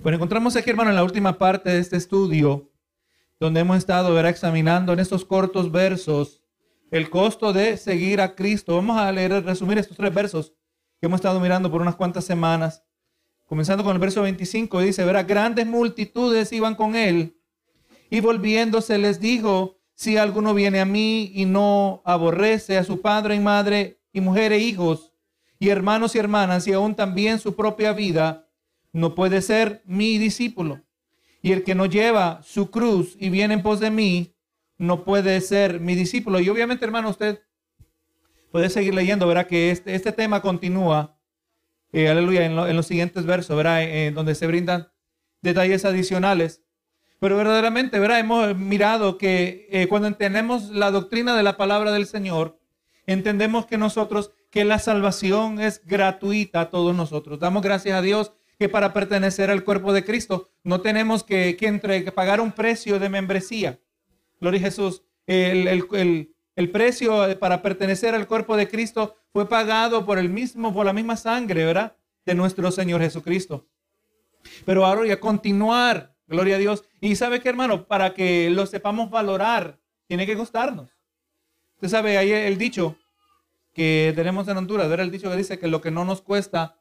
Bueno, 0.00 0.14
encontramos 0.14 0.54
aquí, 0.54 0.70
hermano, 0.70 0.90
en 0.90 0.96
la 0.96 1.02
última 1.02 1.38
parte 1.38 1.70
de 1.70 1.80
este 1.80 1.96
estudio, 1.96 2.70
donde 3.40 3.60
hemos 3.60 3.78
estado 3.78 4.14
¿verdad? 4.14 4.30
examinando 4.30 4.92
en 4.92 5.00
estos 5.00 5.24
cortos 5.24 5.72
versos 5.72 6.44
el 6.92 7.10
costo 7.10 7.52
de 7.52 7.76
seguir 7.76 8.20
a 8.20 8.36
Cristo. 8.36 8.76
Vamos 8.76 8.96
a 8.96 9.10
leer, 9.10 9.44
resumir 9.44 9.76
estos 9.76 9.96
tres 9.96 10.14
versos 10.14 10.54
que 11.00 11.06
hemos 11.06 11.18
estado 11.18 11.40
mirando 11.40 11.68
por 11.68 11.82
unas 11.82 11.96
cuantas 11.96 12.24
semanas. 12.24 12.84
Comenzando 13.46 13.82
con 13.82 13.92
el 13.92 13.98
verso 13.98 14.22
25, 14.22 14.80
dice, 14.82 15.04
verá, 15.04 15.24
grandes 15.24 15.66
multitudes 15.66 16.52
iban 16.52 16.76
con 16.76 16.94
él 16.94 17.36
y 18.08 18.20
volviéndose 18.20 18.98
les 18.98 19.18
dijo, 19.18 19.80
si 19.94 20.16
alguno 20.16 20.54
viene 20.54 20.80
a 20.80 20.84
mí 20.84 21.32
y 21.34 21.44
no 21.44 22.02
aborrece 22.04 22.78
a 22.78 22.84
su 22.84 23.00
padre 23.00 23.34
y 23.34 23.40
madre 23.40 24.00
y 24.12 24.20
mujer 24.20 24.52
e 24.52 24.58
hijos 24.60 25.12
y 25.58 25.70
hermanos 25.70 26.14
y 26.14 26.20
hermanas 26.20 26.68
y 26.68 26.72
aún 26.72 26.94
también 26.94 27.40
su 27.40 27.56
propia 27.56 27.92
vida, 27.92 28.47
no 28.92 29.14
puede 29.14 29.42
ser 29.42 29.82
mi 29.84 30.18
discípulo. 30.18 30.82
Y 31.42 31.52
el 31.52 31.62
que 31.62 31.74
no 31.74 31.86
lleva 31.86 32.42
su 32.42 32.70
cruz 32.70 33.16
y 33.18 33.30
viene 33.30 33.54
en 33.54 33.62
pos 33.62 33.80
de 33.80 33.90
mí, 33.90 34.34
no 34.76 35.04
puede 35.04 35.40
ser 35.40 35.80
mi 35.80 35.94
discípulo. 35.94 36.40
Y 36.40 36.48
obviamente, 36.48 36.84
hermano, 36.84 37.10
usted 37.10 37.40
puede 38.50 38.70
seguir 38.70 38.94
leyendo, 38.94 39.26
verá 39.26 39.46
que 39.46 39.70
este, 39.70 39.94
este 39.94 40.12
tema 40.12 40.40
continúa, 40.40 41.18
eh, 41.92 42.08
aleluya, 42.08 42.44
en, 42.44 42.76
los 42.76 42.86
siguientes 42.86 43.24
versos, 43.26 43.56
verá, 43.56 43.82
en 43.82 44.14
donde 44.14 44.34
se 44.34 44.46
brindan 44.46 44.88
detalles 45.42 45.84
adicionales. 45.84 46.62
Pero 47.20 47.36
verdaderamente, 47.36 47.98
verá, 47.98 48.18
hemos 48.18 48.56
mirado 48.56 49.18
que 49.18 49.68
eh, 49.70 49.88
cuando 49.88 50.08
entendemos 50.08 50.70
la 50.70 50.90
doctrina 50.90 51.36
de 51.36 51.42
la 51.42 51.56
palabra 51.56 51.92
del 51.92 52.06
Señor, 52.06 52.60
entendemos 53.06 53.66
que 53.66 53.78
nosotros, 53.78 54.32
que 54.50 54.64
la 54.64 54.78
salvación 54.78 55.60
es 55.60 55.84
gratuita 55.84 56.60
a 56.62 56.70
todos 56.70 56.94
nosotros. 56.94 57.40
Damos 57.40 57.62
gracias 57.62 57.98
a 57.98 58.02
Dios 58.02 58.32
que 58.58 58.68
para 58.68 58.92
pertenecer 58.92 59.50
al 59.50 59.62
cuerpo 59.62 59.92
de 59.92 60.04
Cristo 60.04 60.50
no 60.64 60.80
tenemos 60.80 61.22
que, 61.22 61.56
que, 61.56 62.12
pagar 62.12 62.40
un 62.40 62.52
precio 62.52 62.98
de 62.98 63.08
membresía. 63.08 63.78
Gloria 64.40 64.60
a 64.60 64.64
Jesús. 64.64 65.02
El, 65.26 65.68
el, 65.68 66.34
el, 66.56 66.70
precio 66.70 67.38
para 67.38 67.62
pertenecer 67.62 68.14
al 68.14 68.26
cuerpo 68.26 68.56
de 68.56 68.68
Cristo 68.68 69.16
fue 69.32 69.48
pagado 69.48 70.04
por 70.04 70.18
el 70.18 70.28
mismo, 70.28 70.74
por 70.74 70.86
la 70.86 70.92
misma 70.92 71.16
sangre, 71.16 71.64
¿verdad? 71.64 71.96
De 72.24 72.34
nuestro 72.34 72.70
Señor 72.72 73.00
Jesucristo. 73.00 73.66
Pero 74.64 74.84
ahora 74.84 75.06
ya 75.06 75.20
continuar, 75.20 76.14
gloria 76.26 76.56
a 76.56 76.58
Dios. 76.58 76.84
Y 77.00 77.14
sabe 77.14 77.40
que 77.40 77.48
hermano, 77.48 77.86
para 77.86 78.14
que 78.14 78.50
lo 78.50 78.66
sepamos 78.66 79.10
valorar, 79.10 79.78
tiene 80.06 80.26
que 80.26 80.36
costarnos. 80.36 80.90
Usted 81.74 81.88
sabe, 81.88 82.18
ahí 82.18 82.32
el 82.32 82.58
dicho 82.58 82.96
que 83.72 84.12
tenemos 84.16 84.48
en 84.48 84.56
Honduras, 84.56 84.88
¿verdad? 84.88 85.06
El 85.06 85.12
dicho 85.12 85.30
que 85.30 85.36
dice 85.36 85.58
que 85.58 85.68
lo 85.68 85.80
que 85.80 85.92
no 85.92 86.04
nos 86.04 86.22
cuesta, 86.22 86.77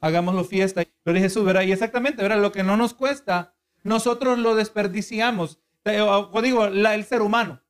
hagámoslo 0.00 0.44
fiesta. 0.44 0.82
Pero 1.02 1.18
Jesús, 1.18 1.44
¿verdad? 1.44 1.62
Y 1.62 1.72
exactamente, 1.72 2.22
¿verdad? 2.22 2.40
Lo 2.40 2.52
que 2.52 2.62
no 2.62 2.76
nos 2.76 2.94
cuesta, 2.94 3.54
nosotros 3.82 4.38
lo 4.38 4.54
desperdiciamos. 4.54 5.58
O 5.84 6.42
digo, 6.42 6.66
el 6.66 7.04
ser 7.04 7.22
humano, 7.22 7.60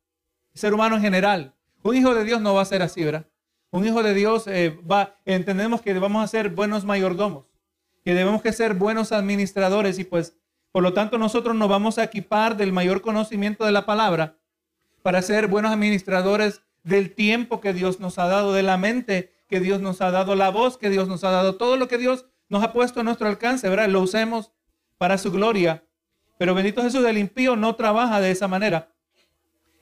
el 0.54 0.60
ser 0.60 0.74
humano 0.74 0.96
en 0.96 1.02
general. 1.02 1.54
Un 1.82 1.96
hijo 1.96 2.14
de 2.14 2.24
Dios 2.24 2.40
no 2.40 2.54
va 2.54 2.62
a 2.62 2.66
ser 2.66 2.82
así, 2.82 3.04
¿verdad? 3.04 3.26
Un 3.70 3.86
hijo 3.86 4.02
de 4.02 4.14
Dios 4.14 4.46
eh, 4.48 4.78
va, 4.90 5.16
entendemos 5.24 5.80
que 5.80 5.96
vamos 5.98 6.24
a 6.24 6.26
ser 6.26 6.50
buenos 6.50 6.84
mayordomos, 6.84 7.46
que 8.04 8.14
debemos 8.14 8.42
que 8.42 8.52
ser 8.52 8.74
buenos 8.74 9.12
administradores 9.12 9.98
y 9.98 10.04
pues, 10.04 10.36
por 10.72 10.82
lo 10.82 10.92
tanto, 10.92 11.18
nosotros 11.18 11.54
nos 11.54 11.68
vamos 11.68 11.98
a 11.98 12.04
equipar 12.04 12.56
del 12.56 12.72
mayor 12.72 13.00
conocimiento 13.00 13.64
de 13.64 13.72
la 13.72 13.86
palabra 13.86 14.36
para 15.02 15.22
ser 15.22 15.46
buenos 15.46 15.72
administradores 15.72 16.62
del 16.82 17.14
tiempo 17.14 17.60
que 17.60 17.72
Dios 17.72 18.00
nos 18.00 18.18
ha 18.18 18.26
dado, 18.26 18.52
de 18.52 18.62
la 18.62 18.76
mente 18.76 19.32
que 19.50 19.60
Dios 19.60 19.80
nos 19.80 20.00
ha 20.00 20.12
dado, 20.12 20.36
la 20.36 20.48
voz 20.48 20.78
que 20.78 20.88
Dios 20.88 21.08
nos 21.08 21.24
ha 21.24 21.30
dado, 21.30 21.56
todo 21.56 21.76
lo 21.76 21.88
que 21.88 21.98
Dios 21.98 22.26
nos 22.48 22.62
ha 22.62 22.72
puesto 22.72 23.00
a 23.00 23.02
nuestro 23.02 23.26
alcance, 23.26 23.68
¿verdad? 23.68 23.88
Lo 23.88 24.00
usemos 24.00 24.52
para 24.96 25.18
su 25.18 25.32
gloria. 25.32 25.84
Pero 26.38 26.54
bendito 26.54 26.82
Jesús, 26.82 27.04
el 27.04 27.18
impío 27.18 27.56
no 27.56 27.74
trabaja 27.74 28.20
de 28.20 28.30
esa 28.30 28.46
manera. 28.48 28.94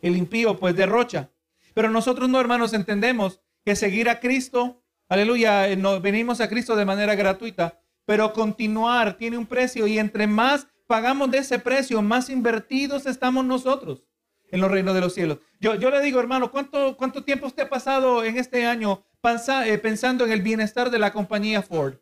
El 0.00 0.16
impío 0.16 0.58
pues 0.58 0.74
derrocha. 0.74 1.30
Pero 1.74 1.90
nosotros 1.90 2.28
no, 2.28 2.40
hermanos, 2.40 2.72
entendemos 2.72 3.40
que 3.64 3.76
seguir 3.76 4.08
a 4.08 4.20
Cristo, 4.20 4.82
aleluya, 5.08 5.68
eh, 5.68 5.76
no, 5.76 6.00
venimos 6.00 6.40
a 6.40 6.48
Cristo 6.48 6.74
de 6.74 6.86
manera 6.86 7.14
gratuita, 7.14 7.78
pero 8.06 8.32
continuar 8.32 9.18
tiene 9.18 9.36
un 9.36 9.46
precio 9.46 9.86
y 9.86 9.98
entre 9.98 10.26
más 10.26 10.66
pagamos 10.86 11.30
de 11.30 11.38
ese 11.38 11.58
precio, 11.58 12.00
más 12.00 12.30
invertidos 12.30 13.04
estamos 13.04 13.44
nosotros 13.44 14.04
en 14.50 14.62
los 14.62 14.70
reinos 14.70 14.94
de 14.94 15.00
los 15.02 15.12
cielos. 15.12 15.38
Yo, 15.60 15.74
yo 15.74 15.90
le 15.90 16.00
digo, 16.00 16.18
hermano, 16.18 16.50
¿cuánto, 16.50 16.96
¿cuánto 16.96 17.22
tiempo 17.22 17.46
usted 17.46 17.64
ha 17.64 17.68
pasado 17.68 18.24
en 18.24 18.38
este 18.38 18.64
año 18.66 19.04
pensando 19.20 20.24
en 20.24 20.32
el 20.32 20.42
bienestar 20.42 20.90
de 20.90 20.98
la 20.98 21.12
compañía 21.12 21.62
Ford? 21.62 21.94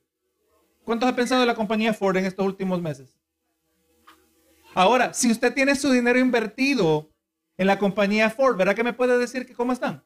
¿Cuántos 0.84 1.08
ha 1.08 1.16
pensado 1.16 1.42
en 1.42 1.48
la 1.48 1.54
compañía 1.54 1.92
Ford 1.92 2.16
en 2.16 2.26
estos 2.26 2.46
últimos 2.46 2.80
meses? 2.80 3.12
Ahora, 4.74 5.14
si 5.14 5.30
usted 5.30 5.54
tiene 5.54 5.74
su 5.74 5.90
dinero 5.90 6.18
invertido 6.18 7.10
en 7.56 7.66
la 7.66 7.78
compañía 7.78 8.30
Ford, 8.30 8.56
¿verdad 8.56 8.74
que 8.74 8.84
me 8.84 8.92
puede 8.92 9.18
decir 9.18 9.46
que 9.46 9.54
cómo 9.54 9.72
están? 9.72 10.04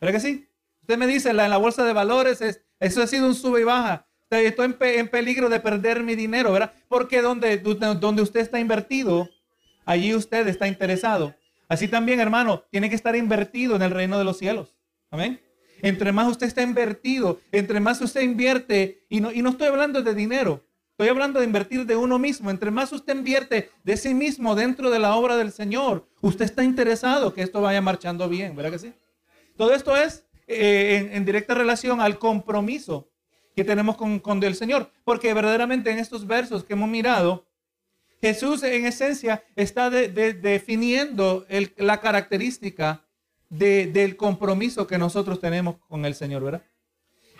¿Verdad 0.00 0.14
que 0.14 0.20
sí? 0.20 0.48
Usted 0.82 0.98
me 0.98 1.06
dice, 1.06 1.32
la, 1.32 1.46
en 1.46 1.50
la 1.50 1.56
bolsa 1.56 1.84
de 1.84 1.94
valores, 1.94 2.42
es, 2.42 2.60
eso 2.78 3.02
ha 3.02 3.06
sido 3.06 3.26
un 3.26 3.34
sube 3.34 3.62
y 3.62 3.64
baja. 3.64 4.06
Estoy 4.30 4.66
en, 4.66 4.76
en, 4.80 5.08
peligro 5.08 5.48
de 5.48 5.60
perder 5.60 6.02
mi 6.02 6.14
dinero, 6.14 6.52
¿verdad? 6.52 6.72
Porque 6.88 7.22
donde, 7.22 7.58
donde 7.58 8.22
usted 8.22 8.40
está 8.40 8.60
invertido, 8.60 9.30
allí 9.86 10.14
usted 10.14 10.46
está 10.48 10.68
interesado. 10.68 11.34
Así 11.68 11.88
también, 11.88 12.20
hermano, 12.20 12.64
tiene 12.70 12.90
que 12.90 12.96
estar 12.96 13.16
invertido 13.16 13.76
en 13.76 13.82
el 13.82 13.90
reino 13.90 14.18
de 14.18 14.24
los 14.24 14.38
cielos. 14.38 14.76
Amén. 15.10 15.40
Entre 15.82 16.12
más 16.12 16.28
usted 16.28 16.46
está 16.46 16.62
invertido, 16.62 17.40
entre 17.52 17.80
más 17.80 18.00
usted 18.00 18.22
invierte, 18.22 19.04
y 19.08 19.20
no, 19.20 19.32
y 19.32 19.42
no 19.42 19.50
estoy 19.50 19.68
hablando 19.68 20.02
de 20.02 20.14
dinero, 20.14 20.64
estoy 20.90 21.08
hablando 21.08 21.40
de 21.40 21.46
invertir 21.46 21.86
de 21.86 21.96
uno 21.96 22.18
mismo. 22.18 22.50
Entre 22.50 22.70
más 22.70 22.92
usted 22.92 23.14
invierte 23.14 23.70
de 23.82 23.96
sí 23.96 24.14
mismo 24.14 24.54
dentro 24.54 24.90
de 24.90 24.98
la 24.98 25.14
obra 25.16 25.36
del 25.36 25.52
Señor, 25.52 26.08
usted 26.20 26.44
está 26.44 26.64
interesado 26.64 27.34
que 27.34 27.42
esto 27.42 27.60
vaya 27.60 27.80
marchando 27.80 28.28
bien, 28.28 28.56
¿verdad 28.56 28.72
que 28.72 28.78
sí? 28.78 28.92
Todo 29.56 29.74
esto 29.74 29.96
es 29.96 30.24
eh, 30.46 31.10
en, 31.12 31.24
directa 31.24 31.54
relación 31.54 32.00
al 32.00 32.18
compromiso 32.18 33.10
que 33.54 33.64
tenemos 33.64 33.96
con, 33.96 34.18
con 34.18 34.42
el 34.42 34.54
Señor, 34.54 34.90
porque 35.04 35.32
verdaderamente 35.32 35.90
en 35.90 35.98
estos 35.98 36.26
versos 36.26 36.64
que 36.64 36.72
hemos 36.72 36.88
mirado, 36.88 37.46
Jesús 38.24 38.62
en 38.62 38.86
esencia 38.86 39.44
está 39.54 39.90
definiendo 39.90 41.46
la 41.76 42.00
característica 42.00 43.03
del 43.58 44.16
compromiso 44.16 44.86
que 44.86 44.98
nosotros 44.98 45.40
tenemos 45.40 45.76
con 45.88 46.04
el 46.04 46.14
Señor, 46.14 46.42
¿verdad? 46.42 46.62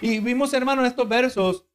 Y 0.01 0.21
vimos, 0.21 0.53
hermano, 0.53 0.83
en 0.83 0.89
estos 0.89 1.09
versos 1.09 1.67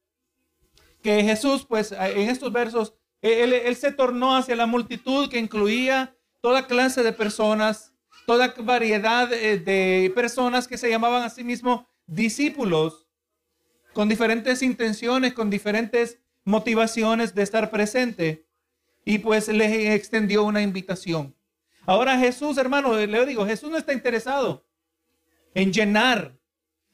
que 1.02 1.22
Jesús, 1.22 1.64
pues 1.66 1.92
en 1.92 2.28
estos 2.28 2.52
versos, 2.52 2.94
él, 3.22 3.76
se 3.76 3.92
tornó 3.92 4.36
hacia 4.36 4.56
la 4.56 4.66
multitud 4.66 5.28
que 5.28 5.38
incluía 5.38 6.16
toda 6.40 6.66
clase 6.66 7.02
de 7.02 7.12
personas, 7.12 7.92
toda 8.26 8.54
variedad 8.58 9.28
de, 9.28 10.12
personas 10.14 10.66
que 10.66 10.78
se 10.78 10.88
llamaban 10.88 11.22
a 11.22 11.30
sí 11.30 11.44
mismos 11.44 11.82
discípulos, 12.06 13.06
con 13.92 14.08
diferentes 14.08 14.62
intenciones, 14.62 15.34
con 15.34 15.50
diferentes 15.50 16.18
motivaciones 16.44 17.34
de 17.34 17.42
estar 17.42 17.70
presente. 17.70 18.46
Y 19.04 19.18
pues 19.18 19.48
les 19.48 19.72
extendió 19.94 20.44
una 20.44 20.62
invitación. 20.62 21.34
Ahora 21.86 22.18
Jesús, 22.18 22.58
hermano, 22.58 22.94
le 22.94 23.26
digo, 23.26 23.46
Jesús 23.46 23.70
no 23.70 23.76
está 23.76 23.92
interesado 23.92 24.64
en 25.54 25.72
llenar. 25.72 26.36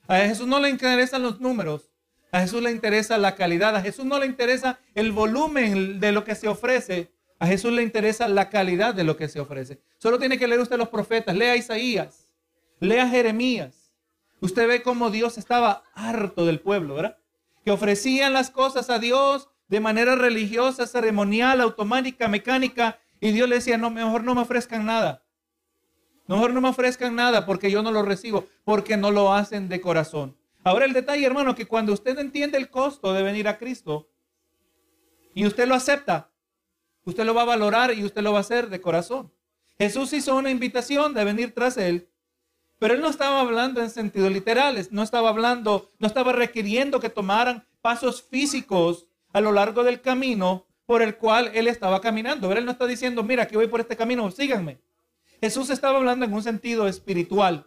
A 0.06 0.18
Jesús 0.18 0.46
no 0.46 0.60
le 0.60 0.70
interesan 0.70 1.22
los 1.22 1.40
números. 1.40 1.90
A 2.32 2.40
Jesús 2.40 2.62
le 2.62 2.70
interesa 2.70 3.18
la 3.18 3.34
calidad. 3.34 3.74
A 3.76 3.80
Jesús 3.80 4.04
no 4.04 4.18
le 4.18 4.26
interesa 4.26 4.78
el 4.94 5.12
volumen 5.12 6.00
de 6.00 6.12
lo 6.12 6.24
que 6.24 6.34
se 6.34 6.48
ofrece. 6.48 7.12
A 7.38 7.46
Jesús 7.46 7.72
le 7.72 7.82
interesa 7.82 8.28
la 8.28 8.48
calidad 8.48 8.94
de 8.94 9.04
lo 9.04 9.16
que 9.16 9.28
se 9.28 9.40
ofrece. 9.40 9.80
Solo 9.98 10.18
tiene 10.18 10.38
que 10.38 10.46
leer 10.46 10.60
usted 10.60 10.78
los 10.78 10.88
profetas. 10.88 11.36
Lea 11.36 11.56
Isaías. 11.56 12.30
Lea 12.80 13.08
Jeremías. 13.08 13.92
Usted 14.40 14.68
ve 14.68 14.82
cómo 14.82 15.10
Dios 15.10 15.38
estaba 15.38 15.82
harto 15.94 16.46
del 16.46 16.60
pueblo, 16.60 16.94
¿verdad? 16.94 17.18
Que 17.64 17.70
ofrecían 17.70 18.32
las 18.32 18.50
cosas 18.50 18.90
a 18.90 18.98
Dios 18.98 19.48
de 19.68 19.80
manera 19.80 20.14
religiosa, 20.14 20.86
ceremonial, 20.86 21.60
automática, 21.60 22.28
mecánica, 22.28 23.00
y 23.20 23.32
Dios 23.32 23.48
le 23.48 23.56
decía, 23.56 23.78
no, 23.78 23.90
mejor 23.90 24.24
no 24.24 24.34
me 24.34 24.42
ofrezcan 24.42 24.84
nada. 24.84 25.24
Mejor 26.26 26.52
no 26.52 26.60
me 26.60 26.68
ofrezcan 26.68 27.14
nada 27.14 27.46
porque 27.46 27.70
yo 27.70 27.82
no 27.82 27.92
lo 27.92 28.02
recibo, 28.02 28.46
porque 28.64 28.96
no 28.96 29.10
lo 29.10 29.32
hacen 29.32 29.68
de 29.68 29.80
corazón. 29.80 30.36
Ahora 30.64 30.84
el 30.84 30.92
detalle, 30.92 31.24
hermano, 31.24 31.54
que 31.54 31.66
cuando 31.66 31.92
usted 31.92 32.18
entiende 32.18 32.58
el 32.58 32.70
costo 32.70 33.12
de 33.12 33.22
venir 33.22 33.46
a 33.46 33.58
Cristo 33.58 34.10
y 35.34 35.46
usted 35.46 35.68
lo 35.68 35.74
acepta, 35.74 36.32
usted 37.04 37.24
lo 37.24 37.34
va 37.34 37.42
a 37.42 37.46
valorar 37.46 37.94
y 37.94 38.04
usted 38.04 38.22
lo 38.22 38.32
va 38.32 38.38
a 38.38 38.40
hacer 38.40 38.68
de 38.68 38.80
corazón. 38.80 39.32
Jesús 39.78 40.12
hizo 40.12 40.34
una 40.34 40.50
invitación 40.50 41.14
de 41.14 41.24
venir 41.24 41.54
tras 41.54 41.76
él, 41.76 42.08
pero 42.78 42.94
él 42.94 43.00
no 43.00 43.08
estaba 43.08 43.40
hablando 43.40 43.80
en 43.80 43.90
sentido 43.90 44.28
literal, 44.28 44.84
no 44.90 45.02
estaba 45.02 45.28
hablando, 45.28 45.92
no 45.98 46.08
estaba 46.08 46.32
requiriendo 46.32 46.98
que 46.98 47.10
tomaran 47.10 47.64
pasos 47.80 48.22
físicos 48.22 49.06
a 49.32 49.40
lo 49.40 49.52
largo 49.52 49.84
del 49.84 50.00
camino 50.00 50.66
por 50.86 51.02
el 51.02 51.16
cual 51.16 51.50
él 51.54 51.68
estaba 51.68 52.00
caminando. 52.00 52.52
Él 52.52 52.64
no 52.64 52.70
está 52.70 52.86
diciendo, 52.86 53.22
mira, 53.22 53.46
que 53.46 53.56
voy 53.56 53.66
por 53.66 53.80
este 53.80 53.96
camino, 53.96 54.30
síganme. 54.30 54.78
Jesús 55.40 55.70
estaba 55.70 55.98
hablando 55.98 56.24
en 56.24 56.32
un 56.32 56.42
sentido 56.42 56.88
espiritual. 56.88 57.66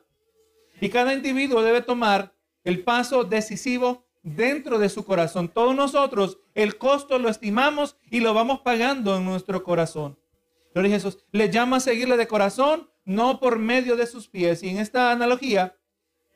Y 0.82 0.90
cada 0.90 1.14
individuo 1.14 1.62
debe 1.62 1.82
tomar 1.82 2.34
el 2.64 2.84
paso 2.84 3.24
decisivo 3.26 4.06
dentro 4.24 4.80
de 4.80 4.90
su 4.90 5.06
corazón. 5.06 5.50
Todos 5.50 5.76
nosotros 5.76 6.40
el 6.56 6.78
costo 6.78 7.20
lo 7.20 7.30
estimamos 7.30 7.98
y 8.10 8.22
lo 8.22 8.34
vamos 8.34 8.62
pagando 8.62 9.18
en 9.18 9.26
nuestro 9.26 9.64
corazón. 9.64 10.18
Jesús. 10.74 11.18
Le 11.32 11.50
llama 11.50 11.78
a 11.78 11.82
seguirle 11.82 12.16
de 12.16 12.28
corazón, 12.28 12.90
no 13.04 13.40
por 13.40 13.60
medio 13.60 13.98
de 13.98 14.08
sus 14.08 14.30
pies. 14.30 14.64
Y 14.64 14.70
en 14.70 14.78
esta 14.78 15.12
analogía 15.12 15.76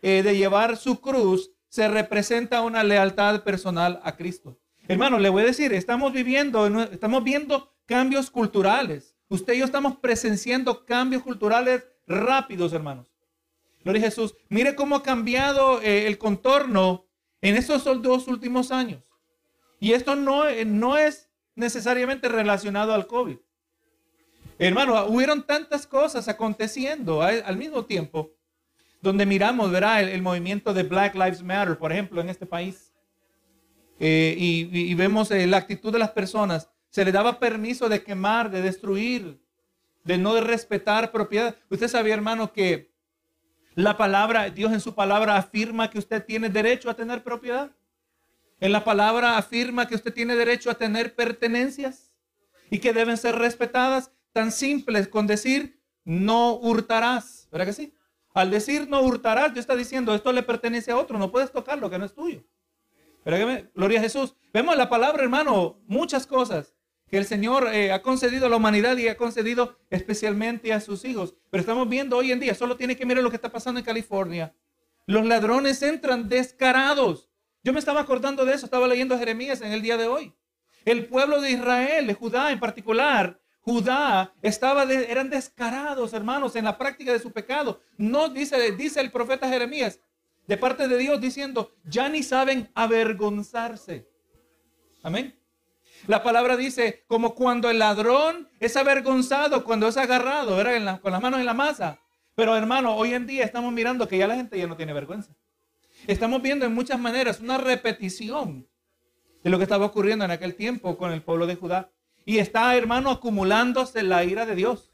eh, 0.01 0.21
de 0.23 0.35
llevar 0.35 0.75
su 0.75 0.99
cruz, 0.99 1.51
se 1.69 1.87
representa 1.87 2.61
una 2.61 2.83
lealtad 2.83 3.43
personal 3.43 4.01
a 4.03 4.15
Cristo. 4.15 4.59
Hermano, 4.87 5.17
le 5.19 5.29
voy 5.29 5.43
a 5.43 5.45
decir, 5.45 5.73
estamos 5.73 6.11
viviendo, 6.11 6.67
estamos 6.83 7.23
viendo 7.23 7.73
cambios 7.85 8.29
culturales. 8.29 9.15
Usted 9.29 9.53
y 9.53 9.59
yo 9.59 9.65
estamos 9.65 9.97
presenciando 9.97 10.85
cambios 10.85 11.23
culturales 11.23 11.85
rápidos, 12.05 12.73
hermanos. 12.73 13.07
Gloria 13.83 14.01
a 14.01 14.05
Jesús. 14.05 14.35
Mire 14.49 14.75
cómo 14.75 14.97
ha 14.97 15.03
cambiado 15.03 15.81
eh, 15.81 16.07
el 16.07 16.17
contorno 16.17 17.05
en 17.41 17.55
estos 17.55 17.83
dos 17.83 18.27
últimos 18.27 18.71
años. 18.71 19.03
Y 19.79 19.93
esto 19.93 20.15
no, 20.15 20.47
eh, 20.47 20.65
no 20.65 20.97
es 20.97 21.29
necesariamente 21.55 22.29
relacionado 22.29 22.93
al 22.93 23.07
COVID. 23.07 23.37
Hermano, 24.59 25.05
hubieron 25.07 25.43
tantas 25.43 25.87
cosas 25.87 26.27
aconteciendo 26.27 27.21
al, 27.21 27.57
mismo 27.57 27.85
tiempo, 27.85 28.31
donde 29.01 29.25
miramos, 29.25 29.71
verá, 29.71 29.99
el, 29.99 30.21
movimiento 30.21 30.73
de 30.73 30.83
Black 30.83 31.15
Lives 31.15 31.41
Matter, 31.43 31.77
por 31.77 31.91
ejemplo, 31.91 32.21
en 32.21 32.29
este 32.29 32.45
país. 32.45 32.82
Eh, 33.99 34.35
y, 34.37 34.93
vemos 34.95 35.29
la 35.29 35.57
actitud 35.57 35.91
de 35.91 35.99
las 35.99 36.11
personas. 36.11 36.69
Se 36.89 37.05
le 37.05 37.11
daba 37.11 37.39
permiso 37.39 37.89
de 37.89 38.03
quemar, 38.03 38.51
de 38.51 38.61
destruir, 38.61 39.39
de 40.03 40.17
no 40.17 40.39
respetar 40.41 41.11
propiedad. 41.11 41.55
Usted 41.69 41.87
sabía, 41.87 42.13
hermano, 42.13 42.51
que 42.51 42.91
la 43.75 43.97
palabra, 43.97 44.49
Dios 44.49 44.71
en 44.71 44.81
su 44.81 44.93
palabra 44.93 45.37
afirma 45.37 45.89
que 45.89 45.99
usted 45.99 46.23
tiene 46.23 46.49
derecho 46.49 46.89
a 46.89 46.95
tener 46.95 47.23
propiedad. 47.23 47.71
En 48.59 48.71
la 48.71 48.83
palabra 48.83 49.37
afirma 49.37 49.87
que 49.87 49.95
usted 49.95 50.13
tiene 50.13 50.35
derecho 50.35 50.69
a 50.69 50.75
tener 50.75 51.15
pertenencias 51.15 52.13
y 52.69 52.79
que 52.79 52.93
deben 52.93 53.17
ser 53.17 53.35
respetadas. 53.35 54.11
Tan 54.31 54.51
simples 54.51 55.07
con 55.07 55.27
decir 55.27 55.79
no 56.05 56.55
hurtarás. 56.55 57.47
¿Verdad 57.51 57.67
que 57.67 57.73
sí? 57.73 57.93
Al 58.33 58.49
decir 58.49 58.87
no 58.89 59.01
hurtarás, 59.01 59.53
Dios 59.53 59.63
está 59.63 59.75
diciendo 59.75 60.15
esto 60.15 60.31
le 60.33 60.43
pertenece 60.43 60.91
a 60.91 60.97
otro, 60.97 61.19
no 61.19 61.31
puedes 61.31 61.51
tocarlo 61.51 61.89
que 61.89 61.99
no 61.99 62.05
es 62.05 62.13
tuyo. 62.13 62.43
¿Verdad 63.25 63.69
Gloria 63.73 63.99
a 63.99 64.03
Jesús. 64.03 64.35
Vemos 64.53 64.75
la 64.75 64.89
palabra, 64.89 65.23
hermano, 65.23 65.81
muchas 65.87 66.27
cosas 66.27 66.75
que 67.07 67.17
el 67.17 67.25
Señor 67.25 67.69
eh, 67.73 67.91
ha 67.91 68.01
concedido 68.01 68.47
a 68.47 68.49
la 68.49 68.57
humanidad 68.57 68.97
y 68.97 69.07
ha 69.07 69.17
concedido 69.17 69.77
especialmente 69.89 70.73
a 70.73 70.81
sus 70.81 71.05
hijos. 71.05 71.35
Pero 71.49 71.61
estamos 71.61 71.87
viendo 71.87 72.17
hoy 72.17 72.31
en 72.31 72.39
día, 72.39 72.55
solo 72.55 72.75
tiene 72.75 72.95
que 72.95 73.05
mirar 73.05 73.23
lo 73.23 73.29
que 73.29 73.35
está 73.35 73.51
pasando 73.51 73.79
en 73.79 73.85
California. 73.85 74.55
Los 75.05 75.25
ladrones 75.25 75.81
entran 75.83 76.27
descarados. 76.27 77.29
Yo 77.63 77.71
me 77.71 77.79
estaba 77.79 78.01
acordando 78.01 78.45
de 78.45 78.55
eso, 78.55 78.65
estaba 78.65 78.87
leyendo 78.87 79.17
Jeremías 79.17 79.61
en 79.61 79.71
el 79.71 79.81
día 79.81 79.95
de 79.95 80.07
hoy. 80.07 80.33
El 80.85 81.05
pueblo 81.05 81.39
de 81.39 81.51
Israel, 81.51 82.07
de 82.07 82.13
Judá 82.13 82.51
en 82.51 82.59
particular, 82.59 83.39
Judá 83.61 84.33
estaba 84.41 84.83
eran 84.83 85.29
descarados, 85.29 86.13
hermanos, 86.13 86.55
en 86.57 86.65
la 86.65 86.77
práctica 86.77 87.13
de 87.13 87.19
su 87.19 87.31
pecado. 87.31 87.79
No 87.97 88.27
dice, 88.27 88.73
dice 88.73 88.99
el 88.99 89.11
profeta 89.11 89.47
Jeremías, 89.47 90.01
de 90.47 90.57
parte 90.57 90.87
de 90.87 90.97
Dios, 90.97 91.21
diciendo, 91.21 91.73
ya 91.83 92.09
ni 92.09 92.23
saben 92.23 92.69
avergonzarse. 92.73 94.09
Amén. 95.01 95.37
La 96.07 96.21
palabra 96.21 96.57
dice, 96.57 97.05
como 97.07 97.33
cuando 97.33 97.69
el 97.69 97.79
ladrón 97.79 98.49
es 98.59 98.75
avergonzado, 98.75 99.63
cuando 99.63 99.87
es 99.87 99.95
agarrado, 99.95 100.57
¿verdad? 100.57 100.99
con 100.99 101.11
las 101.11 101.21
manos 101.21 101.39
en 101.39 101.45
la 101.45 101.53
masa. 101.53 101.99
Pero 102.35 102.57
hermano, 102.57 102.95
hoy 102.95 103.13
en 103.13 103.25
día 103.25 103.45
estamos 103.45 103.71
mirando 103.71 104.07
que 104.07 104.17
ya 104.17 104.27
la 104.27 104.35
gente 104.35 104.57
ya 104.57 104.67
no 104.67 104.75
tiene 104.75 104.91
vergüenza. 104.91 105.33
Estamos 106.07 106.41
viendo 106.41 106.65
en 106.65 106.73
muchas 106.73 106.99
maneras 106.99 107.39
una 107.39 107.57
repetición 107.57 108.67
de 109.43 109.49
lo 109.49 109.57
que 109.57 109.63
estaba 109.63 109.85
ocurriendo 109.85 110.25
en 110.25 110.31
aquel 110.31 110.55
tiempo 110.55 110.97
con 110.97 111.11
el 111.11 111.21
pueblo 111.21 111.47
de 111.47 111.55
Judá. 111.55 111.91
Y 112.25 112.39
está, 112.39 112.75
hermano, 112.75 113.09
acumulándose 113.09 114.03
la 114.03 114.23
ira 114.23 114.45
de 114.45 114.55
Dios. 114.55 114.91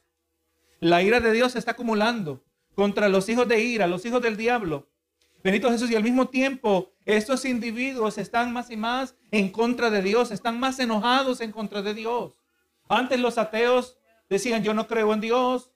La 0.80 1.02
ira 1.02 1.20
de 1.20 1.32
Dios 1.32 1.54
se 1.54 1.60
está 1.60 1.72
acumulando 1.72 2.44
contra 2.76 3.10
los 3.10 3.28
hijos 3.30 3.48
de 3.48 3.62
ira, 3.62 3.88
los 3.88 4.06
hijos 4.06 4.22
del 4.22 4.38
diablo. 4.38 4.90
Benito 5.44 5.72
Jesús, 5.72 5.90
y 5.90 5.96
al 5.96 6.04
mismo 6.04 6.28
tiempo 6.28 6.92
estos 7.06 7.46
individuos 7.46 8.18
están 8.18 8.52
más 8.52 8.70
y 8.70 8.78
más 8.78 9.16
en 9.32 9.50
contra 9.50 9.90
de 9.90 10.02
Dios, 10.02 10.32
están 10.32 10.60
más 10.60 10.80
enojados 10.80 11.40
en 11.40 11.52
contra 11.52 11.82
de 11.82 11.94
Dios. 11.94 12.36
Antes 12.90 13.20
los 13.20 13.38
ateos 13.38 13.98
decían, 14.30 14.64
yo 14.64 14.74
no 14.74 14.88
creo 14.88 15.14
en 15.14 15.22
Dios, 15.22 15.72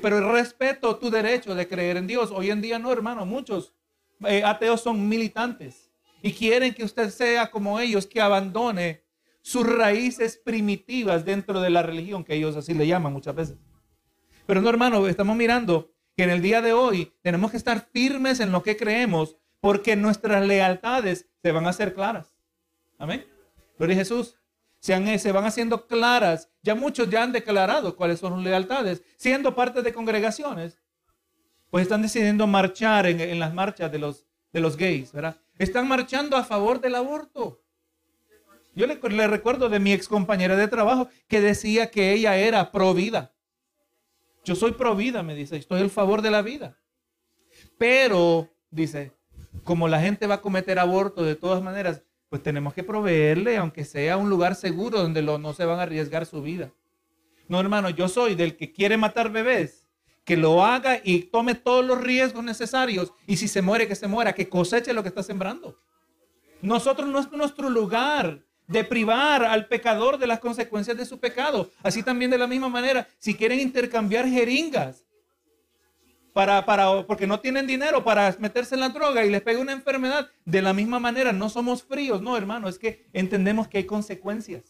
pero 0.00 0.32
respeto 0.32 0.96
tu 0.96 1.10
derecho 1.10 1.54
de 1.54 1.68
creer 1.68 1.98
en 1.98 2.06
Dios. 2.06 2.30
Hoy 2.30 2.50
en 2.50 2.62
día 2.62 2.78
no, 2.78 2.90
hermano, 2.90 3.26
muchos 3.26 3.74
eh, 4.24 4.42
ateos 4.44 4.80
son 4.80 5.08
militantes 5.08 5.90
y 6.22 6.32
quieren 6.32 6.72
que 6.72 6.84
usted 6.84 7.10
sea 7.10 7.50
como 7.50 7.78
ellos, 7.80 8.06
que 8.06 8.20
abandone 8.20 9.02
sus 9.42 9.66
raíces 9.66 10.40
primitivas 10.42 11.24
dentro 11.24 11.60
de 11.60 11.68
la 11.68 11.82
religión, 11.82 12.24
que 12.24 12.34
ellos 12.34 12.56
así 12.56 12.72
le 12.72 12.86
llaman 12.86 13.12
muchas 13.12 13.34
veces. 13.34 13.58
Pero 14.46 14.62
no, 14.62 14.70
hermano, 14.70 15.06
estamos 15.06 15.36
mirando 15.36 15.91
que 16.16 16.24
en 16.24 16.30
el 16.30 16.42
día 16.42 16.60
de 16.60 16.72
hoy 16.72 17.12
tenemos 17.22 17.50
que 17.50 17.56
estar 17.56 17.88
firmes 17.92 18.40
en 18.40 18.52
lo 18.52 18.62
que 18.62 18.76
creemos 18.76 19.36
porque 19.60 19.96
nuestras 19.96 20.44
lealtades 20.46 21.26
se 21.42 21.52
van 21.52 21.66
a 21.66 21.70
hacer 21.70 21.94
claras. 21.94 22.34
Amén. 22.98 23.24
Gloria 23.78 23.96
a 23.96 23.98
Jesús. 24.00 24.36
Se, 24.80 25.18
se, 25.18 25.32
van 25.32 25.44
haciendo 25.44 25.86
claras. 25.86 26.50
Ya 26.62 26.74
muchos 26.74 27.08
ya 27.08 27.22
han 27.22 27.32
declarado 27.32 27.96
cuáles 27.96 28.18
son 28.18 28.34
sus 28.34 28.44
lealtades, 28.44 29.02
siendo 29.16 29.54
parte 29.54 29.82
de 29.82 29.92
congregaciones. 29.92 30.78
Pues 31.70 31.82
están 31.82 32.02
decidiendo 32.02 32.46
marchar 32.46 33.06
en, 33.06 33.38
las 33.38 33.54
marchas 33.54 33.90
de 33.90 33.98
los, 33.98 34.26
de 34.52 34.60
los 34.60 34.76
gays, 34.76 35.12
¿verdad? 35.12 35.36
Están 35.58 35.86
marchando 35.86 36.36
a 36.36 36.44
favor 36.44 36.80
del 36.80 36.96
aborto. 36.96 37.62
Yo 38.74 38.86
le, 38.86 38.96
le 38.96 39.26
recuerdo 39.28 39.68
de 39.68 39.78
mi 39.78 39.92
ex 39.92 40.08
compañera 40.08 40.56
de 40.56 40.68
trabajo 40.68 41.08
que 41.28 41.40
decía 41.40 41.90
que 41.90 42.12
ella 42.12 42.36
era 42.36 42.72
pro 42.72 42.94
vida. 42.94 43.31
Yo 44.44 44.54
soy 44.54 44.72
pro 44.72 44.96
vida, 44.96 45.22
me 45.22 45.34
dice, 45.34 45.56
estoy 45.56 45.80
al 45.80 45.90
favor 45.90 46.22
de 46.22 46.30
la 46.30 46.42
vida. 46.42 46.78
Pero, 47.78 48.48
dice, 48.70 49.12
como 49.64 49.88
la 49.88 50.00
gente 50.00 50.26
va 50.26 50.36
a 50.36 50.40
cometer 50.40 50.78
aborto 50.78 51.22
de 51.22 51.36
todas 51.36 51.62
maneras, 51.62 52.02
pues 52.28 52.42
tenemos 52.42 52.74
que 52.74 52.82
proveerle, 52.82 53.56
aunque 53.56 53.84
sea 53.84 54.16
un 54.16 54.30
lugar 54.30 54.54
seguro 54.54 54.98
donde 54.98 55.22
no 55.22 55.52
se 55.52 55.64
van 55.64 55.78
a 55.78 55.82
arriesgar 55.82 56.26
su 56.26 56.42
vida. 56.42 56.72
No, 57.48 57.60
hermano, 57.60 57.90
yo 57.90 58.08
soy 58.08 58.34
del 58.34 58.56
que 58.56 58.72
quiere 58.72 58.96
matar 58.96 59.30
bebés, 59.30 59.86
que 60.24 60.36
lo 60.36 60.64
haga 60.64 61.00
y 61.04 61.24
tome 61.24 61.54
todos 61.54 61.84
los 61.84 62.00
riesgos 62.00 62.42
necesarios. 62.42 63.12
Y 63.26 63.36
si 63.36 63.48
se 63.48 63.62
muere, 63.62 63.86
que 63.86 63.94
se 63.94 64.06
muera, 64.06 64.32
que 64.32 64.48
coseche 64.48 64.92
lo 64.94 65.02
que 65.02 65.10
está 65.10 65.22
sembrando. 65.22 65.78
Nosotros 66.62 67.08
no 67.08 67.18
es 67.18 67.30
nuestro 67.32 67.68
lugar 67.68 68.42
de 68.72 68.84
privar 68.84 69.44
al 69.44 69.66
pecador 69.66 70.18
de 70.18 70.26
las 70.26 70.40
consecuencias 70.40 70.96
de 70.96 71.04
su 71.04 71.20
pecado. 71.20 71.70
Así 71.82 72.02
también 72.02 72.30
de 72.30 72.38
la 72.38 72.46
misma 72.46 72.68
manera, 72.68 73.06
si 73.18 73.34
quieren 73.34 73.60
intercambiar 73.60 74.26
jeringas 74.26 75.04
para, 76.32 76.64
para, 76.64 77.06
porque 77.06 77.26
no 77.26 77.38
tienen 77.40 77.66
dinero 77.66 78.02
para 78.02 78.34
meterse 78.38 78.74
en 78.74 78.80
la 78.80 78.88
droga 78.88 79.24
y 79.24 79.30
les 79.30 79.42
pega 79.42 79.60
una 79.60 79.72
enfermedad, 79.72 80.30
de 80.44 80.62
la 80.62 80.72
misma 80.72 80.98
manera 80.98 81.32
no 81.32 81.50
somos 81.50 81.82
fríos, 81.82 82.22
no 82.22 82.36
hermano, 82.36 82.68
es 82.68 82.78
que 82.78 83.06
entendemos 83.12 83.68
que 83.68 83.78
hay 83.78 83.84
consecuencias. 83.84 84.64